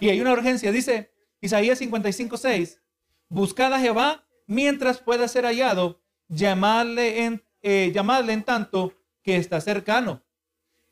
Y 0.00 0.08
hay 0.08 0.20
una 0.20 0.32
urgencia, 0.32 0.72
dice 0.72 1.12
Isaías 1.40 1.78
55, 1.78 2.36
6. 2.36 2.80
Buscad 3.28 3.72
a 3.72 3.80
Jehová 3.80 4.24
mientras 4.46 4.98
pueda 4.98 5.28
ser 5.28 5.44
hallado, 5.44 6.00
llamarle 6.28 7.24
en, 7.24 7.44
eh, 7.62 7.90
llamarle 7.94 8.32
en 8.32 8.42
tanto 8.42 8.94
que 9.22 9.36
está 9.36 9.60
cercano. 9.60 10.22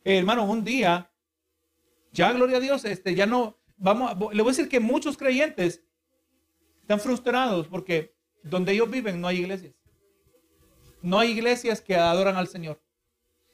Hermano, 0.05 0.45
un 0.45 0.65
día, 0.65 1.11
ya 2.13 2.33
gloria 2.33 2.59
a 2.59 2.61
Dios, 2.61 2.85
este, 2.85 3.15
ya 3.15 3.27
no, 3.27 3.59
vamos, 3.77 4.13
le 4.33 4.43
voy 4.43 4.51
a 4.51 4.57
decir 4.57 4.69
que 4.69 4.81
muchos 4.81 5.17
creyentes 5.17 5.84
están 6.85 7.01
frustrados 7.01 7.67
porque 7.67 8.15
donde 8.43 8.73
ellos 8.73 8.91
viven 8.91 9.19
no 9.19 9.27
hay 9.27 9.39
iglesias. 9.39 9.75
No 11.01 11.19
hay 11.19 11.31
iglesias 11.31 11.81
que 11.81 11.97
adoran 11.97 12.37
al 12.37 12.47
Señor. 12.47 12.83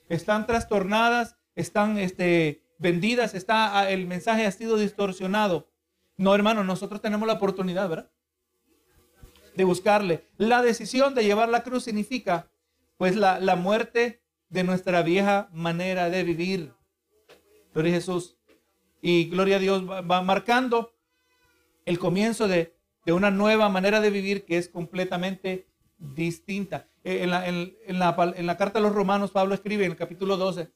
Están 0.09 0.49
trastornadas, 0.49 1.37
están 1.55 1.97
este, 1.99 2.65
vendidas, 2.79 3.35
está, 3.35 3.89
el 3.89 4.09
mensaje 4.09 4.47
ha 4.47 4.51
sido 4.51 4.77
distorsionado. 4.77 5.71
No, 6.17 6.35
hermano, 6.35 6.65
nosotros 6.65 7.01
tenemos 7.01 7.25
la 7.29 7.35
oportunidad, 7.35 7.89
¿verdad? 7.89 8.11
De 9.55 9.63
buscarle. 9.63 10.27
La 10.37 10.61
decisión 10.61 11.15
de 11.15 11.23
llevar 11.23 11.51
la 11.51 11.63
cruz 11.63 11.85
significa, 11.85 12.51
pues, 12.97 13.15
la, 13.15 13.39
la 13.39 13.55
muerte 13.55 14.25
de 14.49 14.65
nuestra 14.65 15.03
vieja 15.03 15.49
manera 15.53 16.11
de 16.11 16.25
vivir. 16.25 16.73
Gloria 17.73 17.93
a 17.93 17.95
Jesús. 17.95 18.37
Y 19.01 19.31
gloria 19.31 19.57
a 19.57 19.61
Dios 19.61 19.89
va, 19.89 20.21
marcando 20.21 20.97
el 21.85 22.01
comienzo 22.01 22.49
de, 22.49 22.80
de, 23.05 23.13
una 23.13 23.31
nueva 23.31 23.69
manera 23.69 24.01
de 24.01 24.11
vivir 24.11 24.45
que 24.45 24.59
es 24.59 24.69
completamente 24.69 25.67
distinta. 25.99 26.89
Eh, 27.05 27.23
en 27.23 27.31
la, 27.31 27.47
en, 27.47 27.75
la, 27.99 28.35
en 28.37 28.47
la, 28.47 28.57
carta 28.57 28.79
a 28.79 28.83
los 28.83 28.95
romanos, 28.95 29.31
Pablo 29.31 29.55
escribe 29.55 29.85
en 29.85 29.93
el 29.93 29.97
capítulo 29.97 30.37
12, 30.37 30.71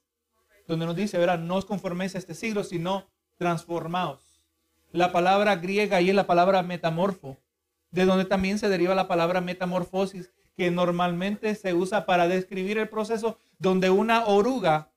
donde 0.66 0.86
nos 0.86 0.96
dice, 0.96 1.18
verá, 1.18 1.36
no 1.36 1.56
os 1.56 1.64
conforméis 1.64 2.14
a 2.14 2.18
este 2.18 2.34
siglo, 2.34 2.64
sino 2.64 3.06
transformaos. 3.36 4.40
La 4.92 5.12
palabra 5.12 5.56
griega 5.56 6.00
y 6.00 6.10
es 6.10 6.14
la 6.14 6.26
palabra 6.26 6.62
metamorfo, 6.62 7.38
de 7.90 8.04
donde 8.04 8.24
también 8.24 8.58
se 8.58 8.68
deriva 8.68 8.94
la 8.94 9.08
palabra 9.08 9.40
metamorfosis, 9.40 10.30
que 10.56 10.70
normalmente 10.70 11.54
se 11.54 11.74
usa 11.74 12.06
para 12.06 12.28
describir 12.28 12.78
el 12.78 12.88
proceso 12.88 13.38
donde 13.58 13.90
una 13.90 14.26
oruga, 14.26 14.92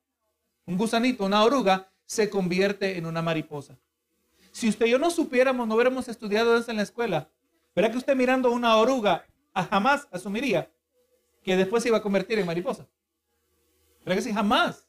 un 0.65 0.77
gusanito, 0.77 1.25
una 1.25 1.43
oruga, 1.43 1.89
se 2.05 2.29
convierte 2.29 2.97
en 2.97 3.05
una 3.05 3.21
mariposa. 3.21 3.77
Si 4.57 4.67
usted 4.67 4.87
y 4.87 4.89
yo 4.89 4.97
no 4.97 5.11
supiéramos, 5.11 5.67
no 5.67 5.75
hubiéramos 5.75 6.07
estudiado 6.07 6.57
eso 6.57 6.71
en 6.71 6.77
la 6.77 6.81
escuela, 6.83 7.29
verá 7.75 7.91
que 7.91 7.97
usted 7.99 8.15
mirando 8.15 8.49
una 8.49 8.75
oruga 8.77 9.23
jamás 9.53 10.07
asumiría 10.11 10.67
que 11.43 11.55
después 11.55 11.83
se 11.83 11.89
iba 11.89 11.99
a 11.99 12.01
convertir 12.01 12.39
en 12.39 12.47
mariposa. 12.47 12.87
¿Verdad 14.03 14.15
que 14.15 14.21
sí? 14.23 14.33
Jamás. 14.33 14.87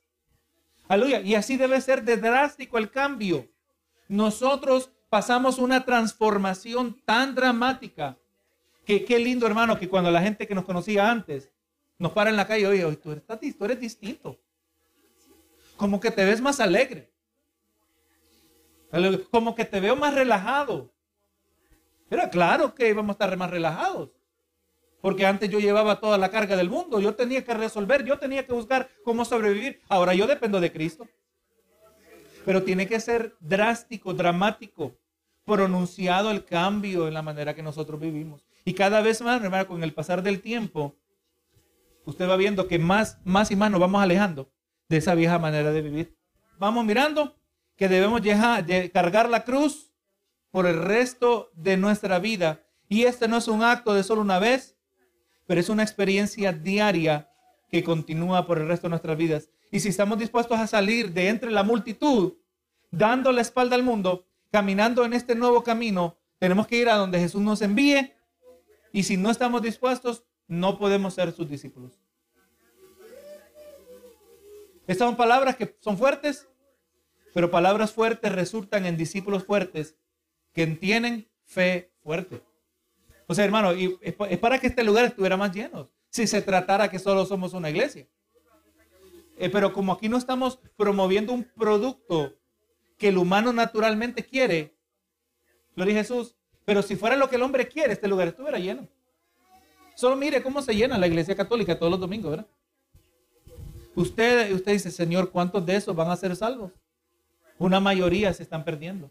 Aleluya. 0.88 1.20
Y 1.20 1.34
así 1.34 1.58
debe 1.58 1.78
ser 1.82 2.02
de 2.02 2.16
drástico 2.16 2.78
el 2.78 2.90
cambio. 2.90 3.46
Nosotros 4.08 4.90
pasamos 5.10 5.58
una 5.58 5.84
transformación 5.84 6.98
tan 7.04 7.34
dramática 7.34 8.16
que 8.86 9.04
qué 9.04 9.18
lindo, 9.18 9.46
hermano, 9.46 9.78
que 9.78 9.90
cuando 9.90 10.10
la 10.10 10.22
gente 10.22 10.46
que 10.46 10.54
nos 10.54 10.64
conocía 10.64 11.10
antes 11.10 11.52
nos 11.98 12.12
para 12.12 12.30
en 12.30 12.36
la 12.36 12.46
calle, 12.46 12.66
oye, 12.66 12.96
tú 12.96 13.12
eres, 13.12 13.58
tú 13.58 13.64
eres 13.66 13.80
distinto. 13.80 14.40
Como 15.76 16.00
que 16.00 16.10
te 16.10 16.24
ves 16.24 16.40
más 16.40 16.58
alegre. 16.58 17.12
Como 19.30 19.54
que 19.54 19.64
te 19.64 19.80
veo 19.80 19.96
más 19.96 20.14
relajado. 20.14 20.92
Era 22.10 22.30
claro 22.30 22.74
que 22.74 22.88
íbamos 22.88 23.10
a 23.10 23.12
estar 23.12 23.36
más 23.36 23.50
relajados. 23.50 24.10
Porque 25.00 25.26
antes 25.26 25.48
yo 25.50 25.60
llevaba 25.60 26.00
toda 26.00 26.18
la 26.18 26.30
carga 26.30 26.56
del 26.56 26.70
mundo. 26.70 27.00
Yo 27.00 27.14
tenía 27.14 27.44
que 27.44 27.54
resolver, 27.54 28.04
yo 28.04 28.18
tenía 28.18 28.46
que 28.46 28.52
buscar 28.52 28.88
cómo 29.04 29.24
sobrevivir. 29.24 29.80
Ahora 29.88 30.14
yo 30.14 30.26
dependo 30.26 30.60
de 30.60 30.72
Cristo. 30.72 31.06
Pero 32.44 32.62
tiene 32.62 32.88
que 32.88 32.98
ser 32.98 33.36
drástico, 33.40 34.14
dramático, 34.14 34.96
pronunciado 35.44 36.30
el 36.30 36.44
cambio 36.44 37.06
en 37.06 37.14
la 37.14 37.22
manera 37.22 37.54
que 37.54 37.62
nosotros 37.62 38.00
vivimos. 38.00 38.42
Y 38.64 38.74
cada 38.74 39.00
vez 39.02 39.20
más, 39.22 39.42
hermano, 39.42 39.66
con 39.66 39.82
el 39.84 39.92
pasar 39.92 40.22
del 40.22 40.40
tiempo, 40.40 40.96
usted 42.04 42.28
va 42.28 42.36
viendo 42.36 42.66
que 42.66 42.78
más, 42.78 43.18
más 43.24 43.50
y 43.50 43.56
más 43.56 43.70
nos 43.70 43.80
vamos 43.80 44.02
alejando 44.02 44.50
de 44.88 44.96
esa 44.96 45.14
vieja 45.14 45.38
manera 45.38 45.70
de 45.70 45.82
vivir. 45.82 46.16
Vamos 46.58 46.84
mirando 46.84 47.37
que 47.78 47.88
debemos 47.88 48.20
cargar 48.92 49.30
la 49.30 49.44
cruz 49.44 49.92
por 50.50 50.66
el 50.66 50.82
resto 50.82 51.50
de 51.54 51.76
nuestra 51.76 52.18
vida. 52.18 52.64
Y 52.88 53.04
este 53.04 53.28
no 53.28 53.36
es 53.36 53.46
un 53.46 53.62
acto 53.62 53.94
de 53.94 54.02
solo 54.02 54.20
una 54.20 54.40
vez, 54.40 54.76
pero 55.46 55.60
es 55.60 55.68
una 55.68 55.84
experiencia 55.84 56.52
diaria 56.52 57.30
que 57.70 57.84
continúa 57.84 58.46
por 58.46 58.58
el 58.58 58.66
resto 58.66 58.88
de 58.88 58.90
nuestras 58.90 59.16
vidas. 59.16 59.50
Y 59.70 59.78
si 59.78 59.90
estamos 59.90 60.18
dispuestos 60.18 60.58
a 60.58 60.66
salir 60.66 61.12
de 61.12 61.28
entre 61.28 61.52
la 61.52 61.62
multitud, 61.62 62.34
dando 62.90 63.30
la 63.30 63.42
espalda 63.42 63.76
al 63.76 63.84
mundo, 63.84 64.26
caminando 64.50 65.04
en 65.04 65.12
este 65.12 65.36
nuevo 65.36 65.62
camino, 65.62 66.18
tenemos 66.38 66.66
que 66.66 66.78
ir 66.78 66.88
a 66.88 66.96
donde 66.96 67.20
Jesús 67.20 67.40
nos 67.40 67.62
envíe. 67.62 68.12
Y 68.92 69.04
si 69.04 69.16
no 69.16 69.30
estamos 69.30 69.62
dispuestos, 69.62 70.24
no 70.48 70.78
podemos 70.78 71.14
ser 71.14 71.30
sus 71.32 71.48
discípulos. 71.48 72.00
Estas 74.88 75.06
son 75.06 75.16
palabras 75.16 75.54
que 75.54 75.76
son 75.80 75.96
fuertes, 75.96 76.48
pero 77.34 77.50
palabras 77.50 77.92
fuertes 77.92 78.32
resultan 78.32 78.86
en 78.86 78.96
discípulos 78.96 79.44
fuertes 79.44 79.96
que 80.52 80.66
tienen 80.66 81.28
fe 81.44 81.92
fuerte. 82.02 82.42
O 83.26 83.34
sea, 83.34 83.44
hermano, 83.44 83.74
y 83.74 83.98
es 84.00 84.38
para 84.38 84.58
que 84.58 84.66
este 84.66 84.82
lugar 84.82 85.04
estuviera 85.04 85.36
más 85.36 85.54
lleno. 85.54 85.90
Si 86.10 86.26
se 86.26 86.40
tratara 86.40 86.90
que 86.90 86.98
solo 86.98 87.26
somos 87.26 87.52
una 87.52 87.70
iglesia. 87.70 88.06
Eh, 89.38 89.50
pero 89.50 89.72
como 89.72 89.92
aquí 89.92 90.08
no 90.08 90.16
estamos 90.16 90.58
promoviendo 90.76 91.32
un 91.32 91.44
producto 91.44 92.34
que 92.96 93.08
el 93.08 93.18
humano 93.18 93.52
naturalmente 93.52 94.24
quiere, 94.24 94.74
gloria 95.76 95.94
a 95.94 95.98
Jesús. 95.98 96.34
Pero 96.64 96.82
si 96.82 96.96
fuera 96.96 97.16
lo 97.16 97.30
que 97.30 97.36
el 97.36 97.42
hombre 97.42 97.68
quiere, 97.68 97.92
este 97.92 98.08
lugar 98.08 98.28
estuviera 98.28 98.58
lleno. 98.58 98.88
Solo 99.94 100.16
mire 100.16 100.42
cómo 100.42 100.62
se 100.62 100.74
llena 100.74 100.98
la 100.98 101.06
iglesia 101.06 101.36
católica 101.36 101.78
todos 101.78 101.90
los 101.90 102.00
domingos, 102.00 102.30
¿verdad? 102.30 102.46
Usted, 103.94 104.52
usted 104.52 104.72
dice, 104.72 104.90
Señor, 104.90 105.30
¿cuántos 105.30 105.64
de 105.64 105.76
esos 105.76 105.94
van 105.94 106.10
a 106.10 106.16
ser 106.16 106.34
salvos? 106.36 106.72
Una 107.58 107.80
mayoría 107.80 108.32
se 108.32 108.42
están 108.42 108.64
perdiendo. 108.64 109.10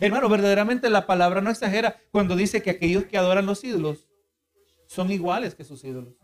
Hermano, 0.00 0.28
verdaderamente 0.28 0.90
la 0.90 1.06
palabra 1.06 1.40
no 1.40 1.50
exagera 1.50 1.96
cuando 2.10 2.36
dice 2.36 2.62
que 2.62 2.70
aquellos 2.70 3.04
que 3.06 3.16
adoran 3.16 3.46
los 3.46 3.64
ídolos 3.64 4.06
son 4.86 5.10
iguales 5.10 5.54
que 5.54 5.64
sus 5.64 5.82
ídolos. 5.84 6.14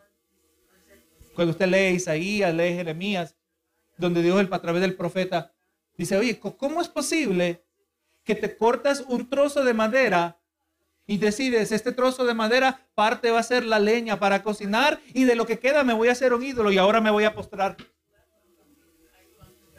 Cuando 1.34 1.52
usted 1.52 1.66
lee 1.66 1.96
Isaías, 1.96 2.54
lee 2.54 2.74
Jeremías, 2.74 3.34
donde 3.96 4.22
Dios 4.22 4.46
a 4.50 4.60
través 4.60 4.82
del 4.82 4.94
profeta 4.94 5.52
dice, 5.96 6.16
oye, 6.16 6.38
¿cómo 6.38 6.80
es 6.80 6.88
posible 6.88 7.64
que 8.24 8.34
te 8.34 8.56
cortas 8.56 9.04
un 9.08 9.28
trozo 9.28 9.64
de 9.64 9.74
madera 9.74 10.38
y 11.06 11.16
decides, 11.18 11.72
este 11.72 11.92
trozo 11.92 12.24
de 12.24 12.34
madera, 12.34 12.86
parte 12.94 13.30
va 13.30 13.40
a 13.40 13.42
ser 13.42 13.64
la 13.64 13.78
leña 13.78 14.20
para 14.20 14.42
cocinar 14.42 15.00
y 15.14 15.24
de 15.24 15.34
lo 15.34 15.46
que 15.46 15.58
queda 15.58 15.82
me 15.82 15.94
voy 15.94 16.08
a 16.08 16.12
hacer 16.12 16.32
un 16.32 16.44
ídolo 16.44 16.70
y 16.70 16.78
ahora 16.78 17.00
me 17.00 17.10
voy 17.10 17.24
a 17.24 17.34
postrar? 17.34 17.76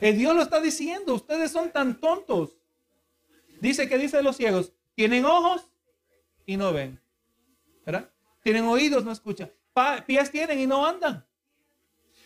Que 0.03 0.11
Dios 0.11 0.35
lo 0.35 0.41
está 0.41 0.59
diciendo, 0.59 1.13
ustedes 1.13 1.49
son 1.49 1.71
tan 1.71 1.97
tontos. 1.97 2.57
Dice 3.61 3.87
que 3.87 3.97
dice 3.97 4.21
los 4.21 4.35
ciegos, 4.35 4.73
tienen 4.95 5.23
ojos 5.23 5.65
y 6.45 6.57
no 6.57 6.73
ven. 6.73 6.99
¿Verdad? 7.85 8.09
Tienen 8.41 8.65
oídos, 8.65 9.05
no 9.05 9.13
escuchan. 9.13 9.49
pies 10.05 10.29
tienen 10.29 10.59
y 10.59 10.67
no 10.67 10.85
andan. 10.85 11.25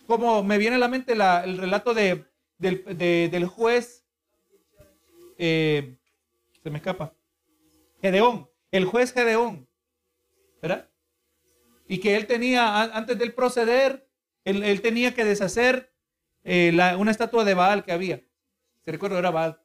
Como 0.07 0.41
me 0.41 0.57
viene 0.57 0.77
a 0.77 0.79
la 0.79 0.87
mente 0.87 1.13
el 1.13 1.59
relato 1.59 1.93
de, 1.93 2.25
del, 2.57 3.45
juez, 3.45 4.03
eh, 5.37 5.99
se 6.63 6.71
me 6.71 6.77
escapa, 6.77 7.13
Gedeón, 8.01 8.49
el 8.71 8.85
juez 8.85 9.13
Gedeón, 9.13 9.67
¿verdad? 10.63 10.89
Y 11.87 11.99
que 11.99 12.15
él 12.15 12.25
tenía, 12.25 12.81
antes 12.81 13.19
del 13.19 13.35
proceder, 13.35 14.09
él, 14.45 14.81
tenía 14.81 15.13
que 15.13 15.25
deshacer 15.25 15.93
eh, 16.49 16.95
una 16.97 17.12
estatua 17.12 17.43
de 17.43 17.53
Baal 17.53 17.83
que 17.83 17.91
había. 17.91 18.23
Se 18.79 18.91
recuerda, 18.93 19.19
era 19.19 19.31
Baal. 19.31 19.60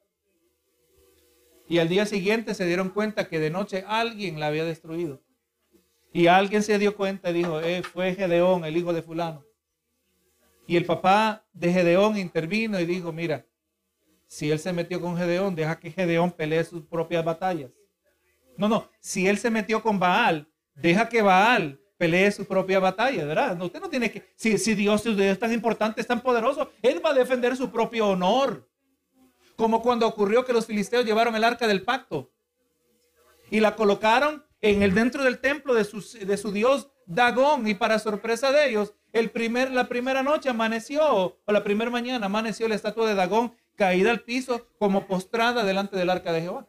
Y 1.69 1.79
al 1.79 1.87
día 1.87 2.05
siguiente 2.05 2.53
se 2.53 2.65
dieron 2.65 2.89
cuenta 2.89 3.29
que 3.29 3.39
de 3.39 3.49
noche 3.49 3.85
alguien 3.87 4.37
la 4.37 4.47
había 4.47 4.65
destruido. 4.65 5.23
Y 6.11 6.27
alguien 6.27 6.61
se 6.61 6.77
dio 6.77 6.97
cuenta 6.97 7.29
y 7.29 7.33
dijo, 7.33 7.61
eh, 7.61 7.83
fue 7.83 8.13
Gedeón, 8.15 8.65
el 8.65 8.75
hijo 8.75 8.91
de 8.91 9.01
fulano. 9.01 9.45
Y 10.67 10.75
el 10.75 10.85
papá 10.85 11.45
de 11.53 11.71
Gedeón 11.71 12.17
intervino 12.17 12.77
y 12.81 12.85
dijo, 12.85 13.13
mira, 13.13 13.45
si 14.27 14.51
él 14.51 14.59
se 14.59 14.73
metió 14.73 14.99
con 14.99 15.15
Gedeón, 15.15 15.55
deja 15.55 15.79
que 15.79 15.89
Gedeón 15.89 16.31
pelee 16.31 16.65
sus 16.65 16.83
propias 16.83 17.23
batallas. 17.23 17.71
No, 18.57 18.67
no, 18.67 18.89
si 18.99 19.27
él 19.27 19.37
se 19.37 19.49
metió 19.49 19.81
con 19.81 19.99
Baal, 19.99 20.51
deja 20.75 21.07
que 21.07 21.21
Baal 21.21 21.79
pelee 22.03 22.33
su 22.33 22.43
propia 22.43 22.81
batalla, 22.81 23.23
¿verdad? 23.23 23.61
Usted 23.61 23.79
no 23.79 23.89
tiene 23.89 24.11
que, 24.11 24.25
si, 24.35 24.57
si 24.57 24.75
Dios, 24.75 25.05
Dios 25.05 25.17
es 25.17 25.39
tan 25.39 25.53
importante, 25.53 26.01
es 26.01 26.07
tan 26.07 26.19
poderoso, 26.19 26.69
él 26.81 27.01
va 27.03 27.11
a 27.11 27.13
defender 27.13 27.55
su 27.55 27.71
propio 27.71 28.09
honor. 28.09 28.69
Como 29.55 29.81
cuando 29.81 30.05
ocurrió 30.05 30.43
que 30.43 30.51
los 30.51 30.65
filisteos 30.65 31.05
llevaron 31.05 31.33
el 31.33 31.45
arca 31.45 31.65
del 31.65 31.83
pacto 31.83 32.29
y 33.49 33.61
la 33.61 33.77
colocaron 33.77 34.43
en 34.59 34.83
el 34.83 34.93
dentro 34.93 35.23
del 35.23 35.39
templo 35.39 35.73
de 35.73 35.85
su, 35.85 36.01
de 36.25 36.35
su 36.35 36.51
dios 36.51 36.91
Dagón 37.05 37.69
y 37.69 37.73
para 37.73 37.99
sorpresa 37.99 38.51
de 38.51 38.67
ellos, 38.67 38.93
el 39.13 39.31
primer, 39.31 39.71
la 39.71 39.87
primera 39.87 40.23
noche 40.23 40.49
amaneció, 40.49 41.05
o 41.07 41.51
la 41.53 41.63
primera 41.63 41.89
mañana 41.89 42.25
amaneció 42.25 42.67
la 42.67 42.75
estatua 42.75 43.07
de 43.07 43.15
Dagón 43.15 43.55
caída 43.77 44.11
al 44.11 44.23
piso 44.23 44.67
como 44.77 45.07
postrada 45.07 45.63
delante 45.63 45.95
del 45.95 46.09
arca 46.09 46.33
de 46.33 46.41
Jehová. 46.41 46.67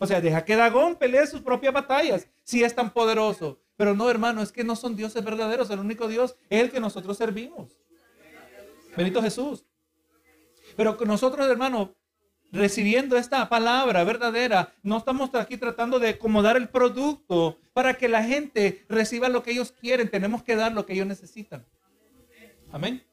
O 0.00 0.06
sea, 0.08 0.20
deja 0.20 0.44
que 0.44 0.56
Dagón 0.56 0.96
pelee 0.96 1.28
sus 1.28 1.42
propias 1.42 1.72
batallas, 1.72 2.28
si 2.42 2.64
es 2.64 2.74
tan 2.74 2.90
poderoso. 2.90 3.60
Pero 3.78 3.94
no, 3.94 4.10
hermano, 4.10 4.42
es 4.42 4.50
que 4.50 4.64
no 4.64 4.74
son 4.74 4.96
dioses 4.96 5.24
verdaderos. 5.24 5.70
El 5.70 5.78
único 5.78 6.08
Dios 6.08 6.36
es 6.50 6.60
el 6.60 6.70
que 6.72 6.80
nosotros 6.80 7.16
servimos. 7.16 7.78
Benito 8.96 9.22
Jesús. 9.22 9.64
Pero 10.76 10.98
nosotros, 11.06 11.48
hermano, 11.48 11.94
recibiendo 12.50 13.16
esta 13.16 13.48
palabra 13.48 14.02
verdadera, 14.02 14.74
no 14.82 14.96
estamos 14.96 15.32
aquí 15.36 15.56
tratando 15.56 16.00
de 16.00 16.08
acomodar 16.08 16.56
el 16.56 16.68
producto 16.68 17.56
para 17.72 17.94
que 17.94 18.08
la 18.08 18.24
gente 18.24 18.84
reciba 18.88 19.28
lo 19.28 19.44
que 19.44 19.52
ellos 19.52 19.70
quieren. 19.70 20.10
Tenemos 20.10 20.42
que 20.42 20.56
dar 20.56 20.72
lo 20.72 20.84
que 20.84 20.94
ellos 20.94 21.06
necesitan. 21.06 21.64
Amén. 22.72 23.04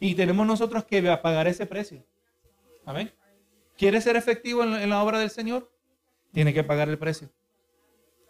Y 0.00 0.14
tenemos 0.14 0.46
nosotros 0.46 0.84
que 0.84 1.02
pagar 1.22 1.48
ese 1.48 1.64
precio. 1.64 2.04
Amén. 2.84 3.10
¿Quiere 3.78 4.02
ser 4.02 4.16
efectivo 4.16 4.62
en, 4.62 4.90
la 4.90 5.02
obra 5.02 5.18
del 5.18 5.30
Señor? 5.30 5.72
Tiene 6.30 6.52
que 6.52 6.62
pagar 6.62 6.90
el 6.90 6.98
precio. 6.98 7.30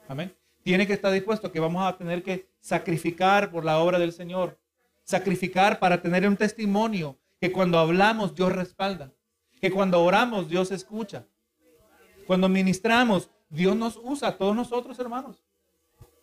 Amén. 0.07 0.33
Tiene 0.65 0.87
que 0.87 0.95
estar 0.95 1.12
dispuesto 1.12 1.53
que 1.53 1.61
vamos 1.61 1.87
a 1.87 1.97
tener 1.97 2.23
que 2.23 2.49
sacrificar 2.59 3.51
por 3.51 3.67
la 3.67 3.79
obra 3.79 3.99
del 3.99 4.12
Señor. 4.12 4.59
Sacrificar 5.05 5.79
para 5.79 6.01
tener 6.01 6.27
un 6.27 6.39
testimonio 6.39 7.19
que 7.39 7.53
cuando 7.53 7.79
hablamos 7.79 8.35
Dios 8.35 8.51
respalda. 8.51 9.12
Que 9.61 9.71
cuando 9.71 10.03
oramos 10.03 10.49
Dios 10.49 10.73
escucha. 10.73 11.27
Cuando 12.27 12.49
ministramos 12.49 13.31
Dios 13.51 13.77
nos 13.77 14.01
usa 14.03 14.29
a 14.29 14.39
todos 14.39 14.57
nosotros, 14.57 14.99
hermanos. 14.99 15.45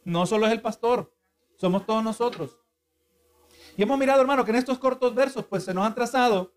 No 0.04 0.26
solo 0.26 0.48
es 0.48 0.52
el 0.52 0.62
pastor, 0.62 1.16
somos 1.56 1.86
todos 1.86 2.04
nosotros. 2.04 2.58
Y 3.78 3.84
hemos 3.84 4.00
mirado, 4.00 4.22
hermano, 4.22 4.44
que 4.44 4.50
en 4.50 4.58
estos 4.58 4.80
cortos 4.80 5.14
versos, 5.14 5.46
pues 5.46 5.64
se 5.64 5.74
nos 5.74 5.86
han 5.86 5.94
trazado 5.94 6.52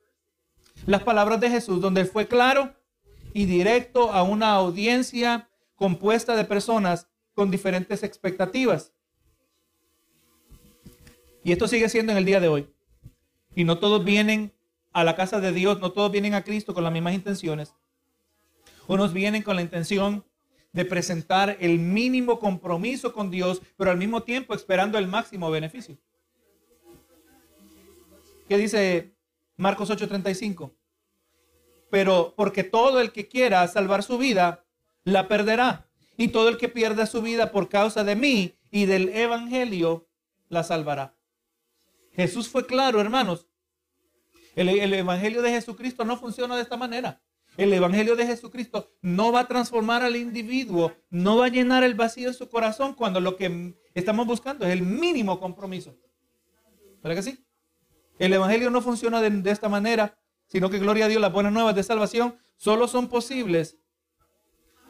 las 0.87 1.03
palabras 1.03 1.39
de 1.39 1.51
Jesús, 1.51 1.83
donde 1.83 2.07
fue 2.07 2.27
claro 2.27 2.75
y 3.35 3.45
directo 3.45 4.11
a 4.11 4.23
una 4.23 4.55
audiencia 4.55 5.51
compuesta 5.77 6.35
de 6.35 6.45
personas 6.45 7.09
con 7.35 7.51
diferentes 7.51 8.03
expectativas. 8.03 8.93
Y 11.43 11.53
esto 11.53 11.69
sigue 11.69 11.89
siendo 11.89 12.13
en 12.13 12.19
el 12.19 12.25
día 12.25 12.41
de 12.41 12.49
hoy. 12.49 12.69
Y 13.55 13.65
no 13.65 13.79
todos 13.79 14.05
vienen 14.05 14.53
a 14.93 15.05
la 15.05 15.17
casa 15.17 15.41
de 15.41 15.53
Dios, 15.53 15.81
no 15.81 15.93
todos 15.93 16.11
vienen 16.11 16.35
a 16.35 16.43
Cristo 16.43 16.73
con 16.73 16.85
las 16.85 16.93
mismas 16.93 17.15
intenciones. 17.15 17.75
Unos 18.87 19.13
vienen 19.13 19.43
con 19.43 19.57
la 19.57 19.63
intención 19.63 20.25
de 20.73 20.85
presentar 20.85 21.57
el 21.61 21.79
mínimo 21.79 22.39
compromiso 22.39 23.13
con 23.13 23.31
Dios, 23.31 23.63
pero 23.77 23.91
al 23.91 23.99
mismo 23.99 24.23
tiempo 24.23 24.55
esperando 24.55 24.99
el 24.99 25.07
máximo 25.07 25.51
beneficio. 25.51 25.97
¿Qué 28.49 28.57
dice 28.57 29.15
Marcos 29.57 29.91
8:35? 29.91 30.73
Pero 31.91 32.35
porque 32.37 32.65
todo 32.65 33.01
el 33.01 33.13
que 33.13 33.29
quiera 33.29 33.67
salvar 33.69 34.03
su 34.03 34.19
vida, 34.19 34.65
la 35.05 35.29
perderá. 35.29 35.84
Y 36.17 36.29
todo 36.29 36.49
el 36.49 36.59
que 36.59 36.69
pierda 36.69 37.07
su 37.07 37.23
vida 37.23 37.51
por 37.51 37.69
causa 37.69 38.05
de 38.05 38.17
mí 38.17 38.55
y 38.71 38.87
del 38.87 39.09
Evangelio, 39.11 40.09
la 40.49 40.63
salvará. 40.63 41.17
Jesús 42.13 42.49
fue 42.49 42.67
claro, 42.67 43.01
hermanos. 43.01 43.49
El, 44.55 44.69
el 44.69 44.95
Evangelio 44.95 45.43
de 45.43 45.51
Jesucristo 45.51 46.05
no 46.05 46.17
funciona 46.17 46.55
de 46.57 46.63
esta 46.63 46.77
manera. 46.77 47.21
El 47.57 47.73
Evangelio 47.73 48.17
de 48.17 48.27
Jesucristo 48.27 48.93
no 49.01 49.31
va 49.31 49.41
a 49.41 49.49
transformar 49.49 50.03
al 50.03 50.17
individuo, 50.17 50.93
no 51.11 51.37
va 51.37 51.47
a 51.47 51.51
llenar 51.51 51.85
el 51.85 51.95
vacío 51.95 52.29
de 52.29 52.35
su 52.35 52.49
corazón 52.49 52.95
cuando 52.95 53.21
lo 53.21 53.37
que 53.37 53.75
estamos 53.95 54.27
buscando 54.27 54.67
es 54.67 54.73
el 54.73 54.83
mínimo 54.83 55.39
compromiso. 55.39 55.97
¿Verdad 57.03 57.17
que 57.17 57.31
sí? 57.31 57.45
El 58.19 58.33
Evangelio 58.33 58.71
no 58.71 58.81
funciona 58.81 59.21
de, 59.21 59.51
esta 59.51 59.69
manera, 59.69 60.19
sino 60.47 60.71
que 60.71 60.79
gloria 60.79 61.05
a 61.05 61.09
Dios, 61.09 61.21
las 61.21 61.33
buenas 61.33 61.53
nuevas 61.53 61.75
de 61.75 61.83
salvación 61.83 62.39
solo 62.57 62.89
son 62.89 63.09
posibles 63.09 63.79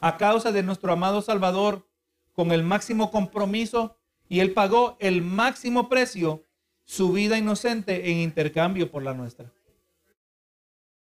a 0.05 0.19
causa 0.19 0.53
de 0.53 0.63
nuestro 0.63 0.93
amado 0.93 1.23
Salvador 1.23 1.89
con 2.35 2.53
el 2.53 2.63
máximo 2.63 3.11
compromiso 3.11 3.97
y 4.29 4.41
Él 4.41 4.53
pagó 4.53 4.99
el 5.01 5.23
máximo 5.23 5.89
precio, 5.89 6.45
su 6.85 7.15
vida 7.15 7.39
inocente 7.39 8.11
en 8.11 8.19
intercambio 8.19 8.91
por 8.91 9.03
la 9.03 9.15
nuestra. 9.15 9.51